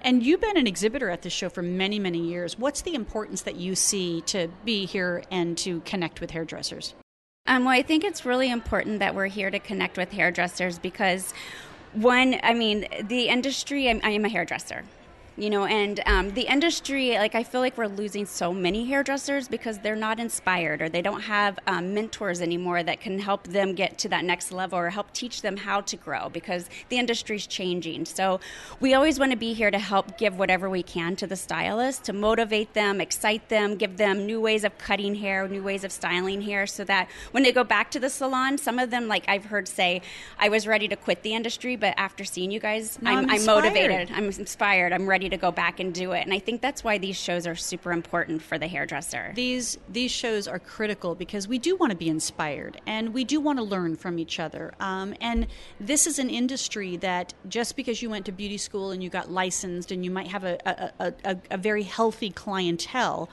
[0.00, 2.58] And you've been an exhibitor at this show for many, many years.
[2.58, 6.94] What's the importance that you see to be here and to connect with hairdressers?
[7.46, 11.34] Um, well, I think it's really important that we're here to connect with hairdressers because,
[11.92, 14.84] one, I mean, the industry, I'm, I am a hairdresser
[15.36, 19.48] you know and um, the industry like i feel like we're losing so many hairdressers
[19.48, 23.74] because they're not inspired or they don't have um, mentors anymore that can help them
[23.74, 27.46] get to that next level or help teach them how to grow because the industry's
[27.46, 28.04] changing.
[28.04, 28.40] So
[28.80, 32.06] we always want to be here to help give whatever we can to the stylists
[32.06, 35.92] to motivate them excite them give them new ways of cutting hair new ways of
[35.92, 39.24] styling hair so that when they go back to the salon some of them like
[39.28, 40.00] i've heard say
[40.38, 43.46] i was ready to quit the industry but after seeing you guys I'm, I'm, I'm
[43.46, 44.10] motivated.
[44.12, 44.92] i'm inspired.
[44.92, 46.22] I'm ready ready to go back and do it.
[46.22, 49.32] And I think that's why these shows are super important for the hairdresser.
[49.34, 53.40] These these shows are critical because we do want to be inspired and we do
[53.40, 54.74] want to learn from each other.
[54.80, 55.46] Um, and
[55.80, 59.30] this is an industry that just because you went to beauty school and you got
[59.30, 60.58] licensed and you might have a,
[61.00, 63.30] a, a, a very healthy clientele,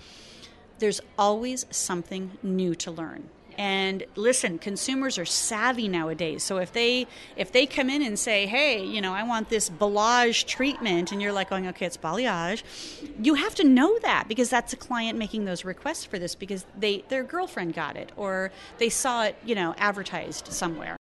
[0.79, 7.07] there's always something new to learn and listen consumers are savvy nowadays so if they
[7.35, 11.21] if they come in and say hey you know i want this balayage treatment and
[11.21, 12.63] you're like going okay it's balayage
[13.21, 16.65] you have to know that because that's a client making those requests for this because
[16.77, 20.97] they their girlfriend got it or they saw it you know advertised somewhere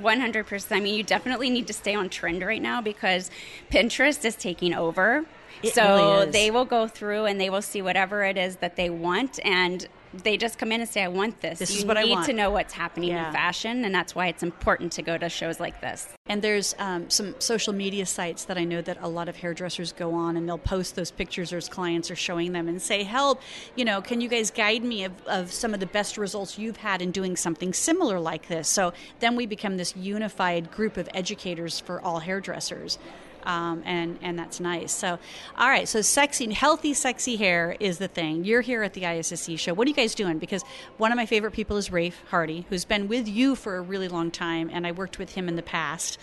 [0.00, 0.74] 100%.
[0.74, 3.30] I mean, you definitely need to stay on trend right now because
[3.70, 5.26] Pinterest is taking over.
[5.62, 8.76] It so really they will go through and they will see whatever it is that
[8.76, 11.84] they want and they just come in and say, "I want this." This you is
[11.84, 13.28] what I need to know what's happening Yeah.
[13.28, 16.08] in fashion, and that's why it's important to go to shows like this.
[16.26, 19.92] And there's um, some social media sites that I know that a lot of hairdressers
[19.92, 23.02] go on and they'll post those pictures or as clients are showing them and say,
[23.02, 23.40] help,
[23.76, 26.78] you know, can you guys guide me of, of some of the best results you've
[26.78, 28.68] had in doing something similar like this?
[28.68, 32.98] So then we become this unified group of educators for all hairdressers.
[33.44, 34.92] Um, and and that's nice.
[34.92, 35.18] So,
[35.56, 35.88] all right.
[35.88, 38.44] So, sexy, healthy, sexy hair is the thing.
[38.44, 39.74] You're here at the ISSE show.
[39.74, 40.38] What are you guys doing?
[40.38, 40.62] Because
[40.98, 44.08] one of my favorite people is Rafe Hardy, who's been with you for a really
[44.08, 46.18] long time, and I worked with him in the past.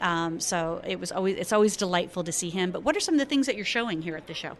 [0.00, 2.70] Um, so it was always it's always delightful to see him.
[2.70, 4.56] But what are some of the things that you're showing here at the show?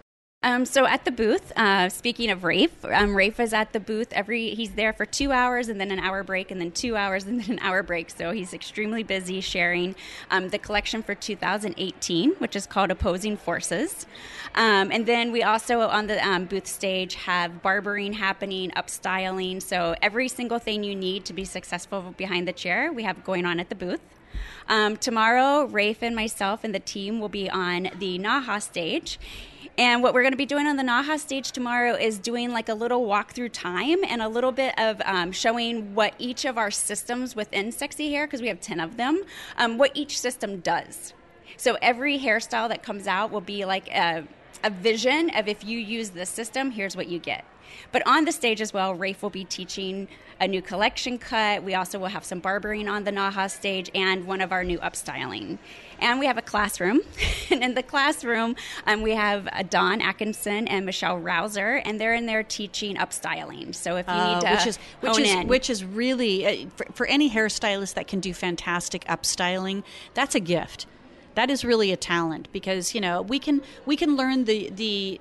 [0.47, 4.13] Um, so at the booth, uh, speaking of Rafe, um, Rafe is at the booth
[4.13, 4.51] every.
[4.51, 7.41] He's there for two hours and then an hour break, and then two hours and
[7.41, 8.11] then an hour break.
[8.11, 9.97] So he's extremely busy sharing
[10.31, 14.07] um, the collection for 2018, which is called Opposing Forces.
[14.55, 19.61] Um, and then we also on the um, booth stage have barbering happening, upstyling.
[19.61, 23.47] So every single thing you need to be successful behind the chair, we have going
[23.47, 24.01] on at the booth.
[24.69, 29.19] Um, tomorrow, Rafe and myself and the team will be on the Naha stage.
[29.79, 32.71] And what we're going to be doing on the Naha stage tomorrow is doing like
[32.71, 36.71] a little walkthrough time and a little bit of um, showing what each of our
[36.71, 39.23] systems within Sexy Hair, because we have 10 of them,
[39.59, 41.13] um, what each system does.
[41.59, 44.27] So every hairstyle that comes out will be like a,
[44.65, 47.45] a vision of if you use this system, here's what you get.
[47.93, 50.09] But on the stage as well, Rafe will be teaching
[50.41, 51.63] a new collection cut.
[51.63, 54.79] We also will have some barbering on the Naha stage and one of our new
[54.79, 55.59] upstyling.
[55.99, 57.01] And we have a classroom.
[57.51, 58.55] and in the classroom,
[58.87, 63.75] um, we have uh, Dawn Atkinson and Michelle Rouser, and they're in there teaching upstyling.
[63.75, 66.47] So if you Uh, need to which is which hone is in, which is really
[66.47, 69.83] uh, for, for any hairstylist that can do fantastic upstyling.
[70.15, 70.87] That's a gift.
[71.35, 75.21] That is really a talent because you know we can we can learn the the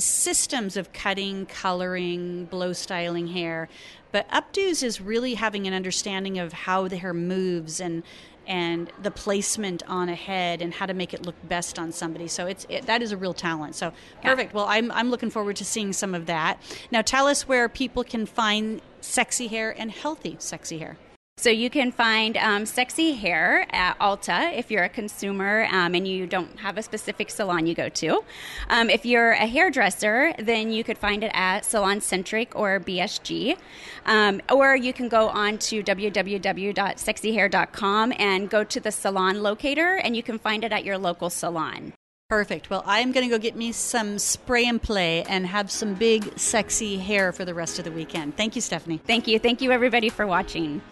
[0.00, 3.68] systems of cutting, coloring, blow styling hair,
[4.12, 8.02] but updos is really having an understanding of how the hair moves and
[8.46, 12.26] and the placement on a head and how to make it look best on somebody.
[12.26, 13.76] So it's it, that is a real talent.
[13.76, 14.54] So perfect.
[14.54, 16.60] Well, I'm I'm looking forward to seeing some of that.
[16.90, 20.96] Now tell us where people can find sexy hair and healthy sexy hair.
[21.40, 26.06] So you can find um, sexy hair at Ulta if you're a consumer um, and
[26.06, 28.22] you don't have a specific salon you go to.
[28.68, 33.56] Um, if you're a hairdresser, then you could find it at Salon Centric or BSG.
[34.04, 40.14] Um, or you can go on to www.sexyhair.com and go to the salon locator and
[40.14, 41.94] you can find it at your local salon.
[42.28, 42.68] Perfect.
[42.68, 46.38] Well, I'm going to go get me some spray and play and have some big
[46.38, 48.36] sexy hair for the rest of the weekend.
[48.36, 49.00] Thank you, Stephanie.
[49.06, 49.38] Thank you.
[49.38, 50.82] Thank you, everybody, for watching.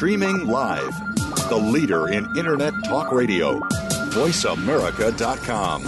[0.00, 0.98] Streaming live.
[1.50, 3.60] The leader in Internet talk radio.
[4.16, 5.84] VoiceAmerica.com.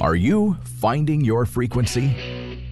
[0.02, 2.14] Are you finding your frequency?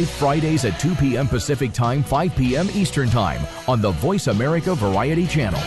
[0.00, 1.28] Fridays at 2 p.m.
[1.28, 2.68] Pacific Time, 5 p.m.
[2.72, 5.60] Eastern Time on the Voice America Variety Channel.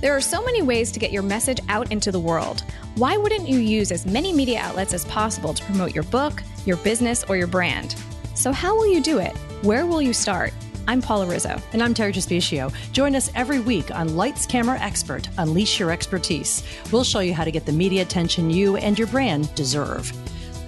[0.00, 2.62] There are so many ways to get your message out into the world.
[2.94, 6.78] Why wouldn't you use as many media outlets as possible to promote your book, your
[6.78, 7.94] business, or your brand?
[8.34, 9.36] So, how will you do it?
[9.62, 10.52] Where will you start?
[10.88, 11.60] I'm Paula Rizzo.
[11.74, 12.72] And I'm Terry Despicio.
[12.92, 16.62] Join us every week on Lights Camera Expert Unleash Your Expertise.
[16.90, 20.10] We'll show you how to get the media attention you and your brand deserve.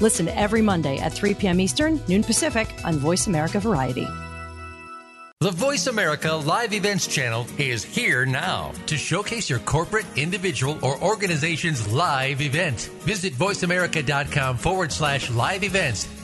[0.00, 1.60] Listen every Monday at 3 p.m.
[1.60, 4.06] Eastern, noon Pacific on Voice America Variety.
[5.42, 11.02] The Voice America Live Events channel is here now to showcase your corporate, individual, or
[11.02, 12.90] organization's live event.
[13.04, 16.06] Visit voiceamerica.com forward slash live events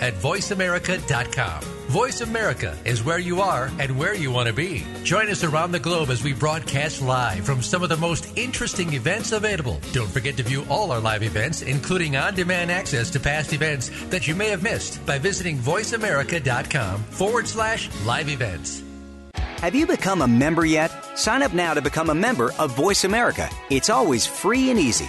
[0.00, 1.62] at voiceamerica.com.
[1.88, 4.84] Voice America is where you are and where you want to be.
[5.04, 8.94] Join us around the globe as we broadcast live from some of the most interesting
[8.94, 9.78] events available.
[9.92, 13.90] Don't forget to view all our live events, including on demand access to past events
[14.06, 18.82] that you may have missed by visiting voiceamerica.com forward slash live events.
[19.62, 20.90] Have you become a member yet?
[21.16, 23.48] Sign up now to become a member of Voice America.
[23.70, 25.08] It's always free and easy.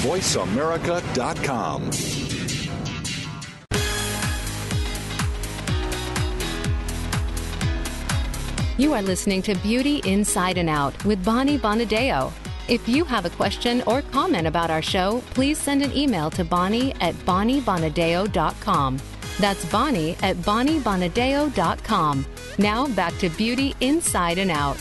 [0.00, 1.90] VoiceAmerica.com.
[8.78, 12.32] You are listening to Beauty Inside and Out with Bonnie Bonadeo.
[12.66, 16.44] If you have a question or comment about our show, please send an email to
[16.44, 18.98] Bonnie at BonnieBonadeo.com.
[19.38, 22.26] That's Bonnie at BonnieBonadeo.com.
[22.58, 24.78] Now back to Beauty Inside and Out.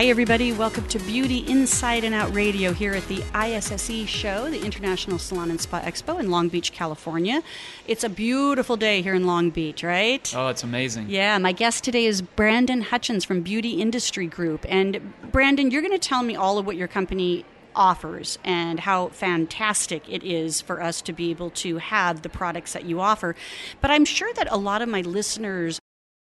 [0.00, 0.50] Hi, everybody.
[0.52, 5.50] Welcome to Beauty Inside and Out Radio here at the ISSE show, the International Salon
[5.50, 7.42] and Spa Expo in Long Beach, California.
[7.86, 10.34] It's a beautiful day here in Long Beach, right?
[10.34, 11.10] Oh, it's amazing.
[11.10, 14.64] Yeah, my guest today is Brandon Hutchins from Beauty Industry Group.
[14.70, 17.44] And Brandon, you're going to tell me all of what your company
[17.76, 22.72] offers and how fantastic it is for us to be able to have the products
[22.72, 23.36] that you offer.
[23.82, 25.78] But I'm sure that a lot of my listeners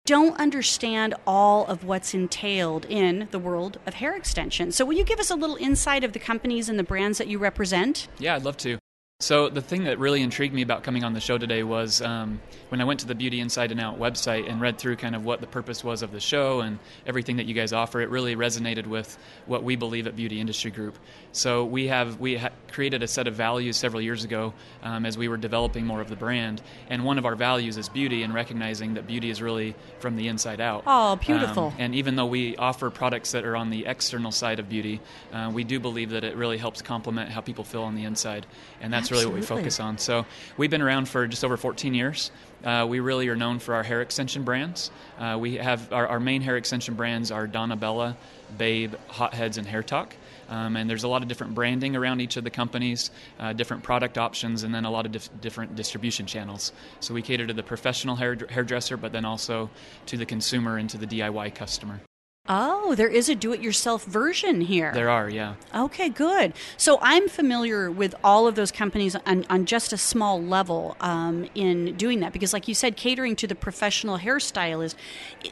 [0.06, 4.72] don't understand all of what's entailed in the world of hair extension.
[4.72, 7.28] So, will you give us a little insight of the companies and the brands that
[7.28, 8.08] you represent?
[8.20, 8.78] Yeah, I'd love to.
[9.22, 12.42] So the thing that really intrigued me about coming on the show today was um,
[12.70, 15.24] when I went to the Beauty Inside and Out website and read through kind of
[15.24, 18.02] what the purpose was of the show and everything that you guys offer.
[18.02, 19.16] It really resonated with
[19.46, 20.98] what we believe at Beauty Industry Group.
[21.34, 25.20] So we have we ha- created a set of values several years ago um, as
[25.20, 28.34] we were developing more of the brand, and one of our values is beauty and
[28.34, 30.84] recognizing that beauty is really from the inside out.
[30.88, 31.68] Oh, beautiful!
[31.68, 35.00] Um, and even though we offer products that are on the external side of beauty,
[35.32, 38.48] uh, we do believe that it really helps complement how people feel on the inside,
[38.82, 39.98] and that's that's really what we focus on.
[39.98, 40.26] So
[40.58, 42.32] we've been around for just over 14 years.
[42.64, 44.92] Uh, we really are known for our hair extension brands.
[45.18, 48.18] Uh, we have our, our main hair extension brands are Donna Bella,
[48.58, 50.16] Babe, Hotheads, and Hair Talk.
[50.50, 53.10] Um, and there's a lot of different branding around each of the companies,
[53.40, 56.74] uh, different product options, and then a lot of dif- different distribution channels.
[57.00, 59.70] So we cater to the professional hair- hairdresser, but then also
[60.08, 62.02] to the consumer and to the DIY customer.
[62.50, 64.92] Oh, there is a do it yourself version here.
[64.94, 65.54] There are, yeah.
[65.76, 66.54] Okay, good.
[66.76, 71.48] So I'm familiar with all of those companies on, on just a small level um,
[71.54, 74.96] in doing that because, like you said, catering to the professional hairstylist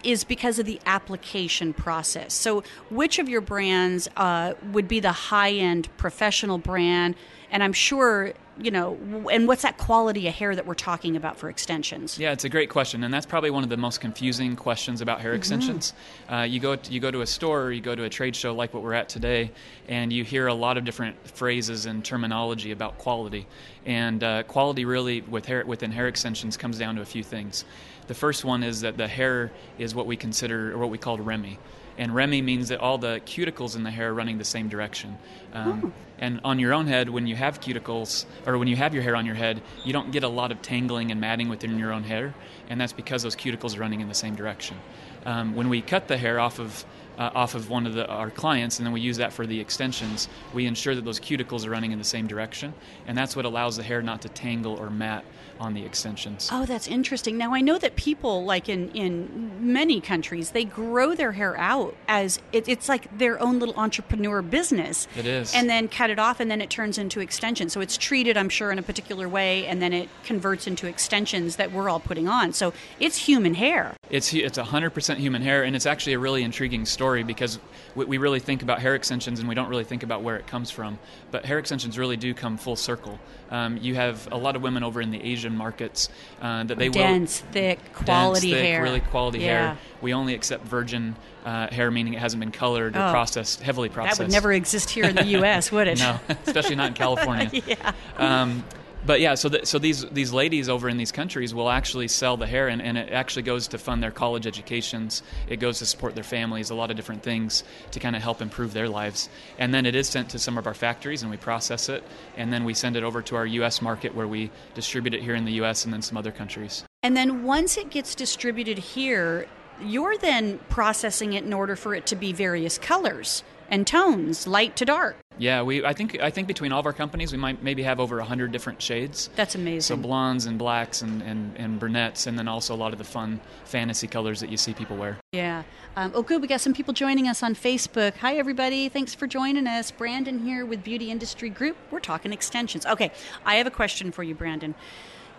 [0.04, 2.34] is because of the application process.
[2.34, 7.14] So, which of your brands uh, would be the high end professional brand?
[7.52, 8.97] And I'm sure, you know,
[9.32, 12.20] and what's that quality of hair that we're talking about for extensions?
[12.20, 15.22] Yeah, it's a great question, and that's probably one of the most confusing questions about
[15.22, 15.38] hair Mhm.
[15.38, 15.93] extensions.
[16.32, 18.36] Uh, you go to, you go to a store, or you go to a trade
[18.36, 19.52] show like what we're at today,
[19.88, 23.47] and you hear a lot of different phrases and terminology about quality.
[23.86, 27.66] And uh, quality really with hair within hair extensions comes down to a few things.
[28.08, 31.18] The first one is that the hair is what we consider or what we call
[31.18, 31.58] Remy.
[31.97, 35.18] And Remy means that all the cuticles in the hair are running the same direction.
[35.54, 39.03] Um, And on your own head, when you have cuticles, or when you have your
[39.03, 41.93] hair on your head, you don't get a lot of tangling and matting within your
[41.93, 42.34] own hair,
[42.70, 44.78] and that's because those cuticles are running in the same direction.
[45.26, 46.86] Um, when we cut the hair off of
[47.17, 49.59] uh, off of one of the, our clients, and then we use that for the
[49.59, 52.74] extensions, we ensure that those cuticles are running in the same direction,
[53.07, 55.26] and that's what allows the hair not to tangle or mat
[55.60, 56.49] on the extensions.
[56.51, 57.38] Oh, that's interesting.
[57.38, 61.95] Now I know that people, like in in many countries, they grow their hair out
[62.07, 65.07] as it, it's like their own little entrepreneur business.
[65.18, 65.53] It is.
[65.53, 67.74] and then cut it off, and then it turns into extensions.
[67.74, 71.57] So it's treated, I'm sure, in a particular way, and then it converts into extensions
[71.57, 72.53] that we're all putting on.
[72.53, 73.95] So it's human hair.
[74.10, 77.60] It's it's 100% human hair, and it's actually a really intriguing story because
[77.95, 80.47] we, we really think about hair extensions and we don't really think about where it
[80.47, 80.99] comes from.
[81.32, 83.20] But hair extensions really do come full circle.
[83.51, 85.20] Um, you have a lot of women over in the
[85.50, 86.10] Asian markets
[86.41, 89.45] uh, that they dense, thick, quality dense, thick, hair, really quality Yeah.
[89.45, 89.78] hair.
[90.02, 93.12] We only accept virgin uh, hair, meaning it hasn't been colored or Oh.
[93.12, 94.18] processed, heavily processed.
[94.20, 95.97] That would never exist here in the U.S., would it?
[96.06, 97.50] no, especially not in California.
[97.66, 97.91] yeah.
[98.18, 98.64] Um,
[99.06, 102.38] but yeah, so th- so these these ladies over in these countries will actually sell
[102.38, 105.24] the hair, and, and it actually goes to fund their college educations.
[105.47, 108.41] It goes to support their families, a lot of different things to kind of help
[108.41, 109.30] improve their lives.
[109.58, 112.04] And then it is sent to some of our factories, and we process it,
[112.36, 113.82] and then we send it over to our U.S.
[113.82, 115.86] market where we distribute it here in the U.S.
[115.86, 116.84] and then some other countries.
[117.02, 119.47] And then once it gets distributed here,
[119.82, 124.76] you're then processing it in order for it to be various colors and tones, light
[124.76, 125.16] to dark.
[125.40, 125.84] Yeah, we.
[125.86, 126.20] I think.
[126.20, 129.30] I think between all of our companies, we might maybe have over hundred different shades.
[129.36, 129.82] That's amazing.
[129.82, 133.06] So blondes and blacks and, and, and brunettes, and then also a lot of the
[133.06, 135.18] fun fantasy colors that you see people wear.
[135.32, 135.64] Yeah.
[135.96, 136.42] Um, oh, good.
[136.42, 138.18] We got some people joining us on Facebook.
[138.18, 138.90] Hi, everybody.
[138.90, 139.92] Thanks for joining us.
[139.92, 141.78] Brandon here with Beauty Industry Group.
[141.90, 142.86] We're talking extensions.
[142.86, 143.12] Okay.
[143.46, 144.76] I have a question for you, Brandon.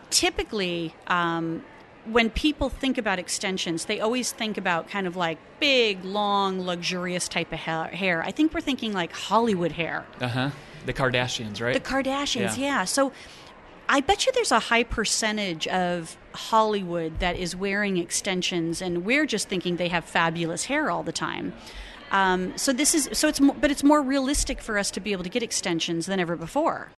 [0.09, 1.63] Typically, um,
[2.07, 7.29] when people think about extensions, they always think about kind of like big, long, luxurious
[7.29, 8.23] type of ha- hair.
[8.23, 10.07] I think we're thinking like Hollywood hair.
[10.21, 10.51] Uh huh.
[10.87, 11.75] The Kardashians, right?
[11.75, 12.85] The Kardashians, yeah.
[12.85, 13.13] So
[13.89, 19.27] I bet you there's a high percentage of Hollywood that is wearing extensions, and we're
[19.27, 21.53] just thinking they have fabulous hair all the time.
[22.13, 25.25] Um, so this is so it's but it's more realistic for us to be able
[25.25, 26.93] to get extensions than ever before.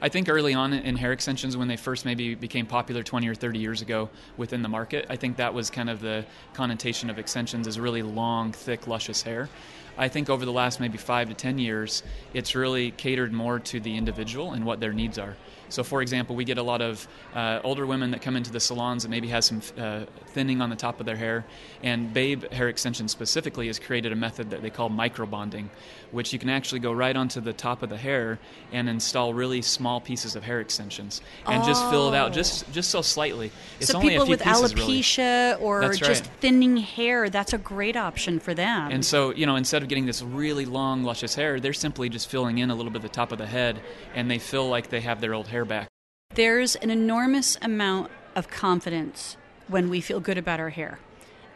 [0.00, 3.34] I think early on in hair extensions, when they first maybe became popular 20 or
[3.34, 6.24] 30 years ago within the market, I think that was kind of the
[6.54, 9.48] connotation of extensions as really long, thick, luscious hair.
[9.96, 13.80] I think over the last maybe five to 10 years, it's really catered more to
[13.80, 15.36] the individual and what their needs are.
[15.68, 18.60] So, for example, we get a lot of uh, older women that come into the
[18.60, 20.04] salons that maybe has some uh,
[20.38, 21.44] thinning on the top of their hair.
[21.82, 25.68] And Babe Hair Extension specifically has created a method that they call microbonding,
[26.12, 28.38] which you can actually go right onto the top of the hair
[28.70, 32.34] and install really small pieces of hair extensions and just fill it out Oh.
[32.34, 33.50] just just so slightly.
[33.80, 35.00] It's so people with pieces, really.
[35.00, 38.92] alopecia or That's just thinning hair, that's a great option for them.
[38.92, 42.30] And so, you know, instead of getting this really long, luscious hair, they're simply just
[42.30, 43.80] filling in a little bit of the top of the head,
[44.14, 45.88] and they feel like they have their old hair back.
[46.34, 49.36] There's an enormous amount of confidence
[49.68, 50.98] when we feel good about our hair.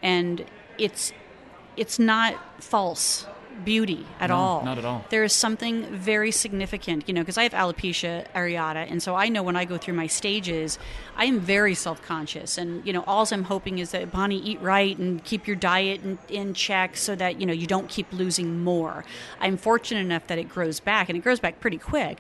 [0.03, 0.45] And
[0.79, 1.13] it's
[1.77, 3.27] it's not false
[3.65, 4.65] beauty at No, all.
[4.65, 5.05] not at all.
[5.11, 9.29] There is something very significant, you know, because I have alopecia areata, and so I
[9.29, 10.79] know when I go through my stages,
[11.17, 14.97] I am very self-conscious, and you know, all I'm hoping is that Bonnie eat right
[14.99, 18.65] and keep your diet in, in check, so that you know you don't keep losing
[18.65, 19.05] more.
[19.41, 22.19] I'm fortunate enough that it grows back, and it grows back pretty quick.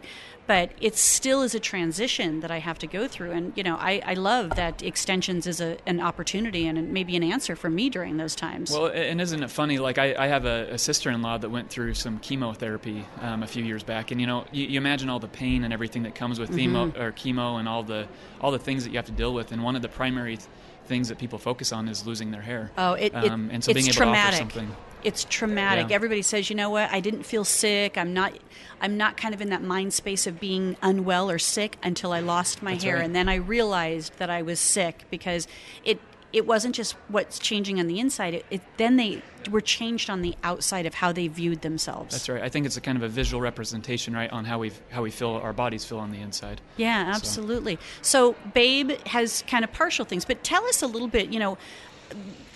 [0.52, 3.30] But it still is a transition that I have to go through.
[3.30, 7.22] And you know, I, I love that extensions is a, an opportunity and maybe an
[7.22, 8.70] answer for me during those times.
[8.70, 9.78] Well, and isn't it funny?
[9.78, 13.64] Like I, I have a, a sister-in-law that went through some chemotherapy um, a few
[13.64, 16.38] years back, and you know, you, you, imagine all the pain and everything that comes
[16.38, 16.76] with mm-hmm.
[16.76, 18.06] chemo or chemo and all the
[18.42, 19.52] all the things that you have to deal with.
[19.52, 20.50] And one of the primary th-
[20.84, 22.70] things that people focus on is losing their hair.
[22.76, 24.40] Oh, it, it um, and so being able traumatic.
[24.40, 24.76] to offer something.
[25.04, 25.90] It's traumatic.
[25.90, 25.96] Yeah.
[25.96, 26.90] Everybody says, you know what?
[26.90, 27.98] I didn't feel sick.
[27.98, 28.32] I'm not.
[28.80, 32.18] I'm not kind of in that mind space of being unwell or sick until I
[32.18, 33.04] lost my That's hair, right.
[33.04, 35.46] and then I realized that I was sick because
[35.84, 36.00] it
[36.32, 38.34] it wasn't just what's changing on the inside.
[38.34, 42.12] It, it, then they were changed on the outside of how they viewed themselves.
[42.14, 42.42] That's right.
[42.42, 45.10] I think it's a kind of a visual representation, right, on how we how we
[45.10, 46.60] feel our bodies feel on the inside.
[46.76, 47.78] Yeah, absolutely.
[48.00, 48.32] So.
[48.32, 51.28] so Babe has kind of partial things, but tell us a little bit.
[51.28, 51.58] You know,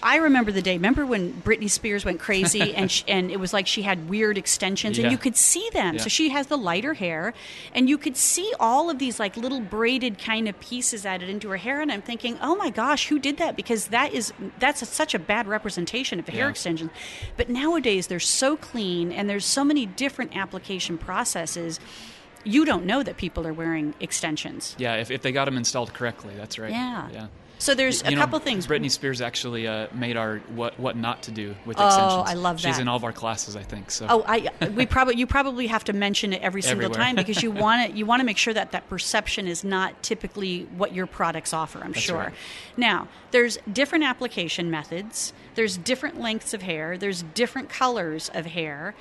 [0.03, 0.74] I remember the day.
[0.74, 4.36] Remember when Britney Spears went crazy and she, and it was like she had weird
[4.38, 5.05] extensions Yeah.
[5.05, 5.94] and you could see them.
[5.97, 6.03] Yeah.
[6.03, 7.32] So she has the lighter hair
[7.74, 11.49] and you could see all of these like little braided kind of pieces added into
[11.49, 14.82] her hair and I'm thinking, "Oh my gosh, who did that?" Because that is that's
[14.82, 16.51] a, such a bad representation of hair Yeah.
[16.51, 16.90] extensions.
[17.36, 21.80] But nowadays they're so clean and there's so many different application processes.
[22.44, 24.76] You don't know that people are wearing extensions.
[24.78, 26.70] Yeah, if, if they got them installed correctly, that's right.
[26.70, 27.09] Yeah.
[27.12, 27.26] Yeah.
[27.59, 28.66] So there's You a know, couple things.
[28.66, 32.28] Britney Spears actually uh, made our what what not to do with Oh, extensions.
[32.28, 32.68] I love that.
[32.68, 33.90] She's in all of our classes, I think.
[33.90, 34.07] So.
[34.09, 37.04] Oh, I we probably you probably have to mention it every single Everywhere.
[37.07, 40.02] time because you want to you want to make sure that that perception is not
[40.02, 41.78] typically what your products offer.
[41.82, 42.16] I'm That's sure.
[42.18, 42.34] right.
[42.76, 45.32] Now, there's different application methods.
[45.54, 46.98] There's different lengths of hair.
[46.98, 48.94] There's different colors of hair,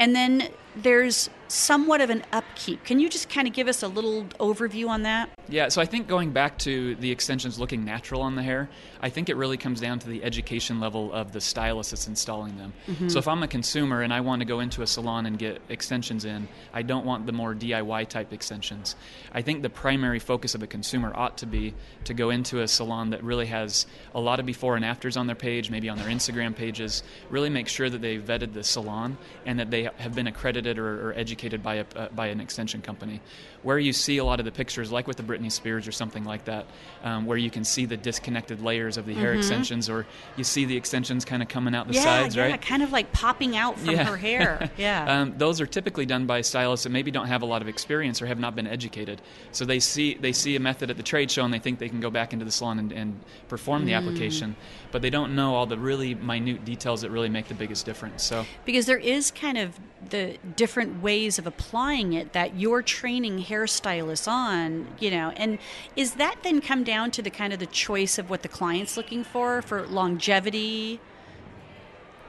[0.00, 2.84] and then there's somewhat of an upkeep.
[2.84, 5.28] Can you just kind of give us a little overview on that?
[5.48, 8.70] Yeah, so I think going back to the extensions looking natural on the hair,
[9.00, 12.56] I think it really comes down to the education level of the stylist that's installing
[12.56, 12.72] them.
[12.86, 13.10] Mhm.
[13.10, 15.60] So if I'm a consumer and I want to go into a salon and get
[15.68, 18.94] extensions in, I don't want the more DIY type extensions.
[19.32, 21.74] I think the primary focus of a consumer ought to be
[22.04, 25.26] to go into a salon that really has a lot of before and afters on
[25.26, 29.18] their page, maybe on their Instagram pages, really make sure that they vetted the salon
[29.44, 32.82] and that they have been accredited or, or educated by, a, uh, by an extension
[32.82, 33.20] company.
[33.62, 36.24] Where you see a lot of the pictures, like with the Britney Spears or something
[36.24, 36.64] like that,
[37.04, 39.36] um, where you can see the disconnected layers of the hair Mhm.
[39.36, 40.06] extensions, or
[40.36, 42.62] you see the extensions kind of coming out the yeah, sides, yeah, right?
[42.62, 44.04] kind of like popping out from Yeah.
[44.04, 44.70] her hair.
[44.78, 45.20] Yeah.
[45.20, 48.22] um, those are typically done by stylists that maybe don't have a lot of experience
[48.22, 49.20] or have not been educated.
[49.52, 51.88] So they see they see a method at the trade show and they think they
[51.90, 53.96] can go back into the salon and, and perform the Mm.
[53.96, 54.56] application,
[54.90, 58.22] but they don't know all the really minute details that really make the biggest difference.
[58.22, 63.38] So because there is kind of the different ways of applying it that you're training
[63.50, 65.58] hairstylists on you know and
[65.96, 68.96] is that then come down to the kind of the choice of what the client's
[68.96, 71.00] looking for for longevity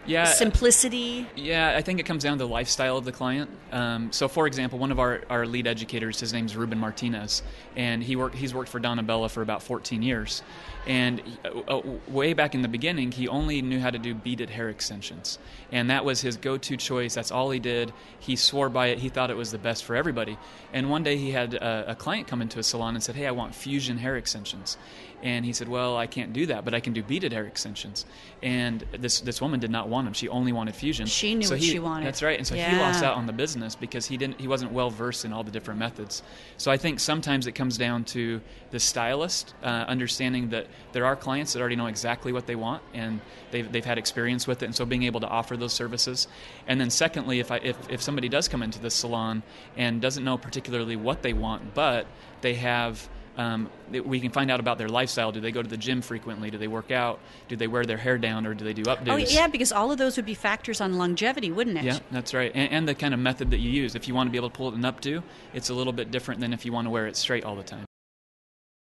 [0.06, 3.52] yeah, simplicity Yeah, I think it comes down to the lifestyle of the client.
[3.72, 7.44] Um, so, for example, one of our, our lead educators, his name's Ruben Martinez,
[7.76, 10.42] and he worked he's worked for Donna Bella for about 14 years.
[10.88, 14.50] And uh, uh, way back in the beginning, he only knew how to do beaded
[14.50, 15.38] hair extensions,
[15.72, 17.14] and that was his go-to choice.
[17.14, 17.94] That's all he did.
[18.20, 18.98] He swore by it.
[18.98, 20.40] He thought it was the best for everybody.
[20.74, 23.28] And one day, he had a, a client come into a salon and said, "Hey,
[23.28, 24.76] I want fusion hair extensions."
[25.24, 28.06] And he said, "Well, I can't do that, but I can do beaded hair extensions."
[28.42, 30.14] And this this woman did not want them.
[30.16, 31.06] She only wanted fusion.
[31.06, 32.08] She knew So what he- she wanted.
[32.08, 32.40] That's right.
[32.40, 35.26] And so he lost out on the business because he didn't he wasn't well versed
[35.26, 36.24] in all the different methods.
[36.58, 41.16] So I think sometimes it comes down to the stylist uh, understanding that there are
[41.16, 44.66] clients that already know exactly what they want and they've, they've had experience with it,
[44.66, 46.28] and so being able to offer those services.
[46.68, 49.44] And then secondly, if I if, if somebody does come into the salon
[49.78, 52.08] and doesn't know particularly what they want, but
[52.42, 53.08] they have
[53.38, 55.32] um, we can find out about their lifestyle.
[55.32, 56.52] Do they go to the gym frequently?
[56.52, 57.20] Do they work out?
[57.48, 59.10] Do they wear their hair down, or do they do updos?
[59.10, 62.34] oh yeah because all of those would be factors on longevity wouldn't it Yeah, that's
[62.34, 62.52] right.
[62.54, 63.96] And, and the kind of method that you use.
[63.96, 66.12] If you want to be able to pull it in updo, it's a little bit
[66.12, 67.86] different than if you want to wear it straight all the time.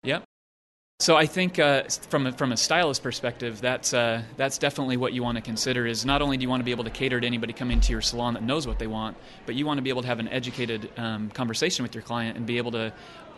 [0.04, 0.24] Yep.
[1.00, 5.14] So I think uh, from a, from a stylist perspective, that's uh, that's definitely what
[5.14, 5.86] you want to consider.
[5.86, 7.92] Is not only do you want to be able to cater to anybody coming to
[7.92, 10.18] your salon that knows what they want, but you want to be able to have
[10.20, 12.92] an educated um, conversation with your client and be able to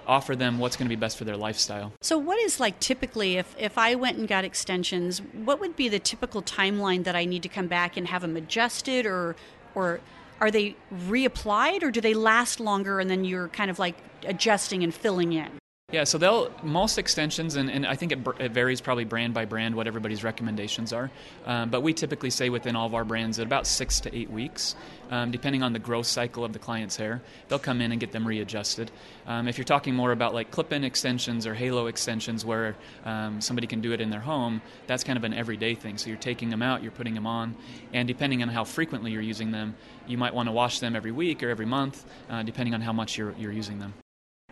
[0.08, 1.92] offer them what's going to be best for their lifestyle.
[2.02, 5.90] So, what is like typically if, if I went and got extensions, what would be
[5.90, 9.36] the typical timeline that I need to come back and have them adjusted, or
[9.76, 10.00] or
[10.40, 14.82] are they reapplied, or do they last longer and then you're kind of like adjusting
[14.82, 15.60] and filling in?
[15.92, 19.46] Yeah, so they'll most extensions, and, and I think it, it, varies probably brand by
[19.46, 21.10] brand what everybody's recommendations are.
[21.48, 24.30] Um, but we typically say within all of our brands at about six to eight
[24.30, 24.76] weeks,
[25.10, 28.12] um, depending on the growth cycle of the client's hair, they'll come in and get
[28.12, 28.92] them readjusted.
[29.26, 33.66] Um, if you're talking more about like clip-in extensions or halo extensions, where um, somebody
[33.66, 35.98] can do it in their home, that's kind of an everyday thing.
[35.98, 37.56] So you're taking them out, you're putting them on,
[37.94, 39.76] and depending on how frequently you're using them,
[40.06, 42.94] you might want to wash them every week or every month, uh, depending on how
[42.94, 43.96] much you're, you're using them.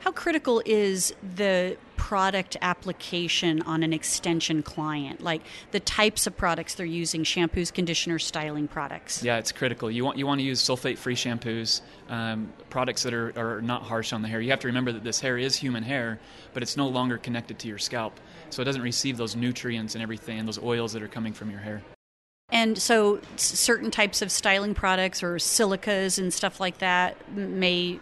[0.07, 5.19] How critical is the product application on an extension client?
[5.19, 5.41] Like
[5.71, 9.21] the types of products they're using, shampoos, conditioners, styling products?
[9.21, 9.91] Yeah, it's critical.
[9.91, 14.13] You want you want to use sulfate-free shampoos, um, products that are, are not harsh
[14.13, 14.39] on the hair.
[14.39, 16.21] You have to remember that this hair is human hair,
[16.53, 18.17] but it's no longer connected to your scalp,
[18.49, 21.51] so it doesn't receive those nutrients and everything and those oils that are coming from
[21.51, 21.83] your hair.
[22.47, 27.99] And so, certain types of styling products or silicas and stuff like that may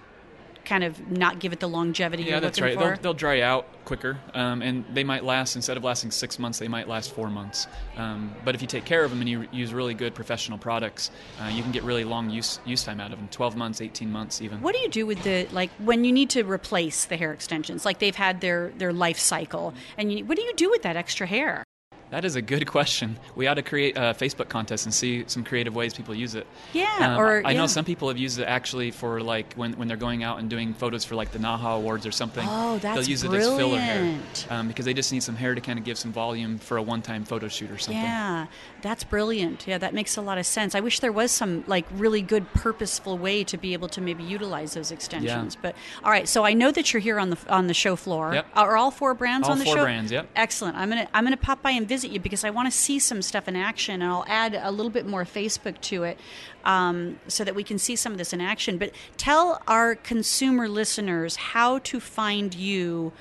[0.66, 2.78] kind of not give it the longevity yeah, that's right.
[2.78, 6.60] They'll, they'll dry out quicker, um, and they might last instead of lasting six months,
[6.60, 7.68] they might last four months.
[7.98, 11.12] Um, but if you take care of them and you use really good professional products,
[11.42, 14.12] uh, you can get really long use use time out of them 12 months, 18
[14.12, 14.62] months, even.
[14.62, 17.86] What do you do with the like when you need to replace the hair extensions?
[17.86, 20.96] Like they've had their their life cycle, and you, what do you do with that
[20.96, 21.64] extra hair?
[22.12, 23.18] That is a good question.
[23.36, 26.46] We ought to create a Facebook contest and see some creative ways people use it.
[26.72, 27.58] Yeah, um, or I yeah.
[27.58, 30.50] know some people have used it actually for like when, when they're going out and
[30.50, 32.48] doing photos for like the NAHA Awards or something.
[32.50, 33.44] Oh, that's They'll use brilliant.
[33.44, 35.98] it as filler hair um, because they just need some hair to kind of give
[35.98, 38.02] some volume for a one-time photo shoot or something.
[38.02, 38.48] Yeah,
[38.86, 39.66] that's brilliant.
[39.66, 40.76] Yeah, that makes a lot of sense.
[40.76, 44.24] I wish there was some like really good purposeful way to be able to maybe
[44.24, 45.56] utilize those extensions.
[45.56, 45.60] Yeah.
[45.62, 48.36] But all right, so I know that you're here on the on the show floor.
[48.36, 48.46] Yep.
[48.54, 49.84] Are all four brands all on the four show?
[49.84, 50.12] brands.
[50.12, 50.30] Yep.
[50.36, 50.78] Excellent.
[50.78, 53.24] I'm gonna I'm gonna pop by and visit you because I want to see some
[53.24, 56.20] stuff in action, and I'll add a little bit more Facebook to it
[56.64, 58.78] um, so that we can see some of this in action.
[58.78, 63.14] But tell our consumer listeners how to find you.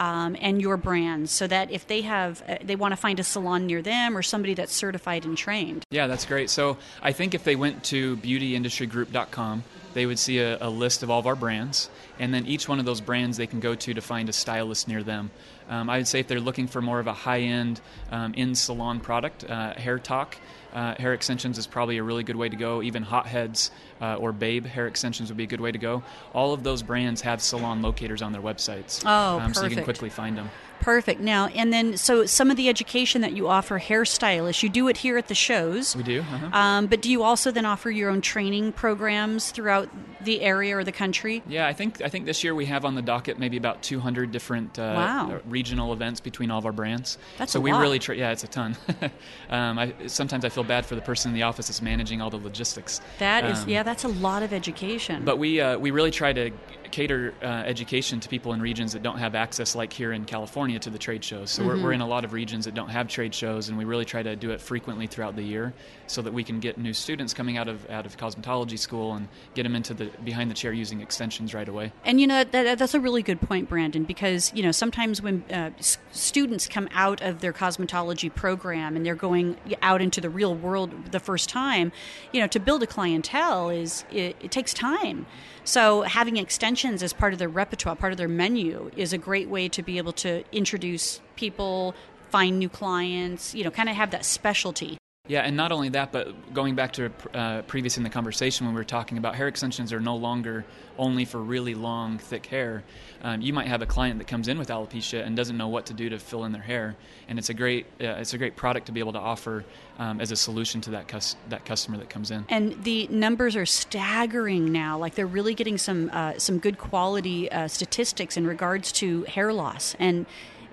[0.00, 3.24] Um, and your brands, so that if they have, uh, they want to find a
[3.24, 5.84] salon near them or somebody that's certified and trained.
[5.90, 6.50] Yeah, that's great.
[6.50, 9.64] So I think if they went to beautyindustrygroup.com,
[9.98, 11.90] they would see a, a, list of all of our brands,
[12.20, 14.86] and then each one of those brands they can go to to find a stylist
[14.86, 15.32] near them.
[15.68, 17.80] Um, I would say if they're looking for more of a high-end
[18.12, 20.36] um, in-salon product, uh, Hair Talk.
[20.72, 22.82] Uh, hair extensions is probably a really good way to go.
[22.82, 23.70] Even Hotheads
[24.02, 26.02] uh, or Babe hair extensions would be a good way to go.
[26.34, 29.02] All of those brands have salon locators on their websites.
[29.04, 29.56] Oh, um, perfect.
[29.56, 30.50] So you can quickly find them.
[30.80, 31.20] Perfect.
[31.20, 34.98] Now, and then, so some of the education that you offer hairstylists, you do it
[34.98, 35.96] here at the shows.
[35.96, 36.20] We do.
[36.20, 36.56] Uh-huh.
[36.56, 39.88] Um, but do you also then offer your own training programs throughout
[40.24, 41.42] the area or the country?
[41.48, 44.32] Yeah, I think I think this year we have on the docket maybe about 200
[44.32, 45.40] different uh, wow.
[45.46, 47.18] regional events between all of our brands.
[47.38, 47.80] That's so we lot.
[47.80, 48.14] really try.
[48.16, 48.76] Yeah, it's a ton.
[49.50, 52.30] um, I, sometimes I feel bad for the person in the office that's managing all
[52.30, 53.00] the logistics.
[53.18, 55.24] That is, Um, yeah, that's a lot of education.
[55.24, 56.50] But we uh, we really try to
[56.88, 60.78] cater uh, education to people in regions that don't have access, like here in California,
[60.80, 61.50] to the trade shows.
[61.50, 61.68] So Mm-hmm.
[61.68, 64.04] we're, we're in a lot of regions that don't have trade shows, and we really
[64.04, 65.72] try to do it frequently throughout the year,
[66.06, 69.28] so that we can get new students coming out of out of cosmetology school and
[69.54, 71.92] get them into the behind the chair using extensions right away.
[72.04, 75.44] And you know that, that's a really good point, Brandon, because you know sometimes when
[75.50, 80.30] uh, s- students come out of their cosmetology program and they're going out into the
[80.30, 81.92] real world the first time,
[82.32, 85.26] you know, to build a clientele is it, it takes time.
[85.68, 89.50] So having extensions as part of their repertoire, part of their menu, is a great
[89.50, 91.94] way to be able to introduce people,
[92.30, 94.97] find new clients, you know, kind of have that specialty.
[95.28, 98.74] Yeah, and not only that, but going back to uh, previous in the conversation when
[98.74, 100.64] we were talking about hair extensions are no longer
[100.98, 102.82] only for really long, thick hair.
[103.22, 105.86] Um, you might have a client that comes in with alopecia and doesn't know what
[105.86, 106.96] to do to fill in their hair,
[107.28, 109.64] and it's a great uh, it's a great product to be able to offer
[109.98, 112.46] um, as a solution to that cus- that customer that comes in.
[112.48, 114.96] And the numbers are staggering now.
[114.96, 119.52] Like they're really getting some uh, some good quality uh, statistics in regards to hair
[119.52, 120.24] loss, and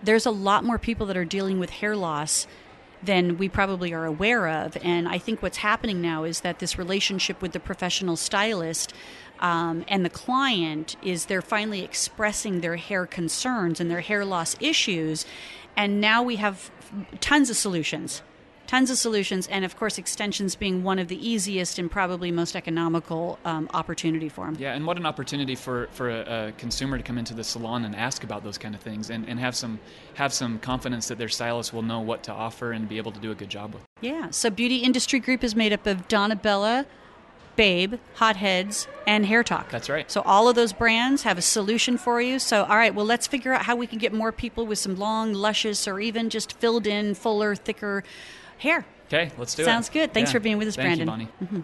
[0.02, 2.48] there's a lot more people that are dealing with hair loss
[3.06, 4.78] than we probably are aware of.
[4.82, 8.94] And I think what's happening now is that this relationship with the professional stylist
[9.40, 14.56] um, and the client is they're finally expressing their hair concerns and their hair loss
[14.60, 15.26] issues.
[15.76, 16.72] And now we have
[17.20, 18.22] tons of solutions.
[18.68, 22.56] Tons of solutions, and of course, extensions being one of the easiest and probably most
[22.56, 24.56] economical um, opportunity for them.
[24.60, 27.86] Yeah, and what an opportunity for, for a, a, consumer to come into the salon
[27.86, 29.80] and ask about those kind of things, and, and have some
[30.16, 33.20] have some confidence that their stylist will know what to offer and be able to
[33.20, 33.84] do a good job with.
[34.02, 34.30] Yeah.
[34.32, 36.86] So, Beauty Industry Group is made up of Donna Bella,
[37.56, 39.70] Babe, Hotheads, and Hair Talk.
[39.70, 40.10] That's right.
[40.10, 42.40] So all of those brands have a solution for you.
[42.40, 44.98] So all right, well let's figure out how we can get more people with some
[44.98, 48.04] long, luscious, or even just filled in, fuller, thicker
[48.66, 48.86] hair.
[49.08, 49.72] Okay, let's do Sounds it.
[49.72, 50.14] Sounds good.
[50.14, 50.34] Thanks Yeah.
[50.34, 51.08] for being with us, Thank Brandon.
[51.08, 51.64] You, Bonnie.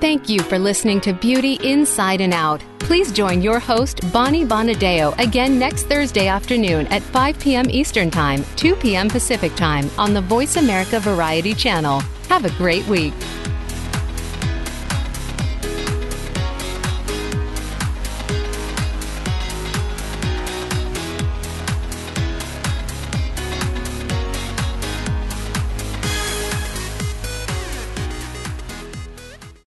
[0.00, 2.62] Thank you for listening to Beauty Inside and Out.
[2.78, 7.70] Please join your host, Bonnie Bonadeo, again next Thursday afternoon at 5 p.m.
[7.70, 9.08] Eastern Time, 2 p.m.
[9.08, 12.00] Pacific Time on the Voice America Variety Channel.
[12.28, 13.14] Have a great week.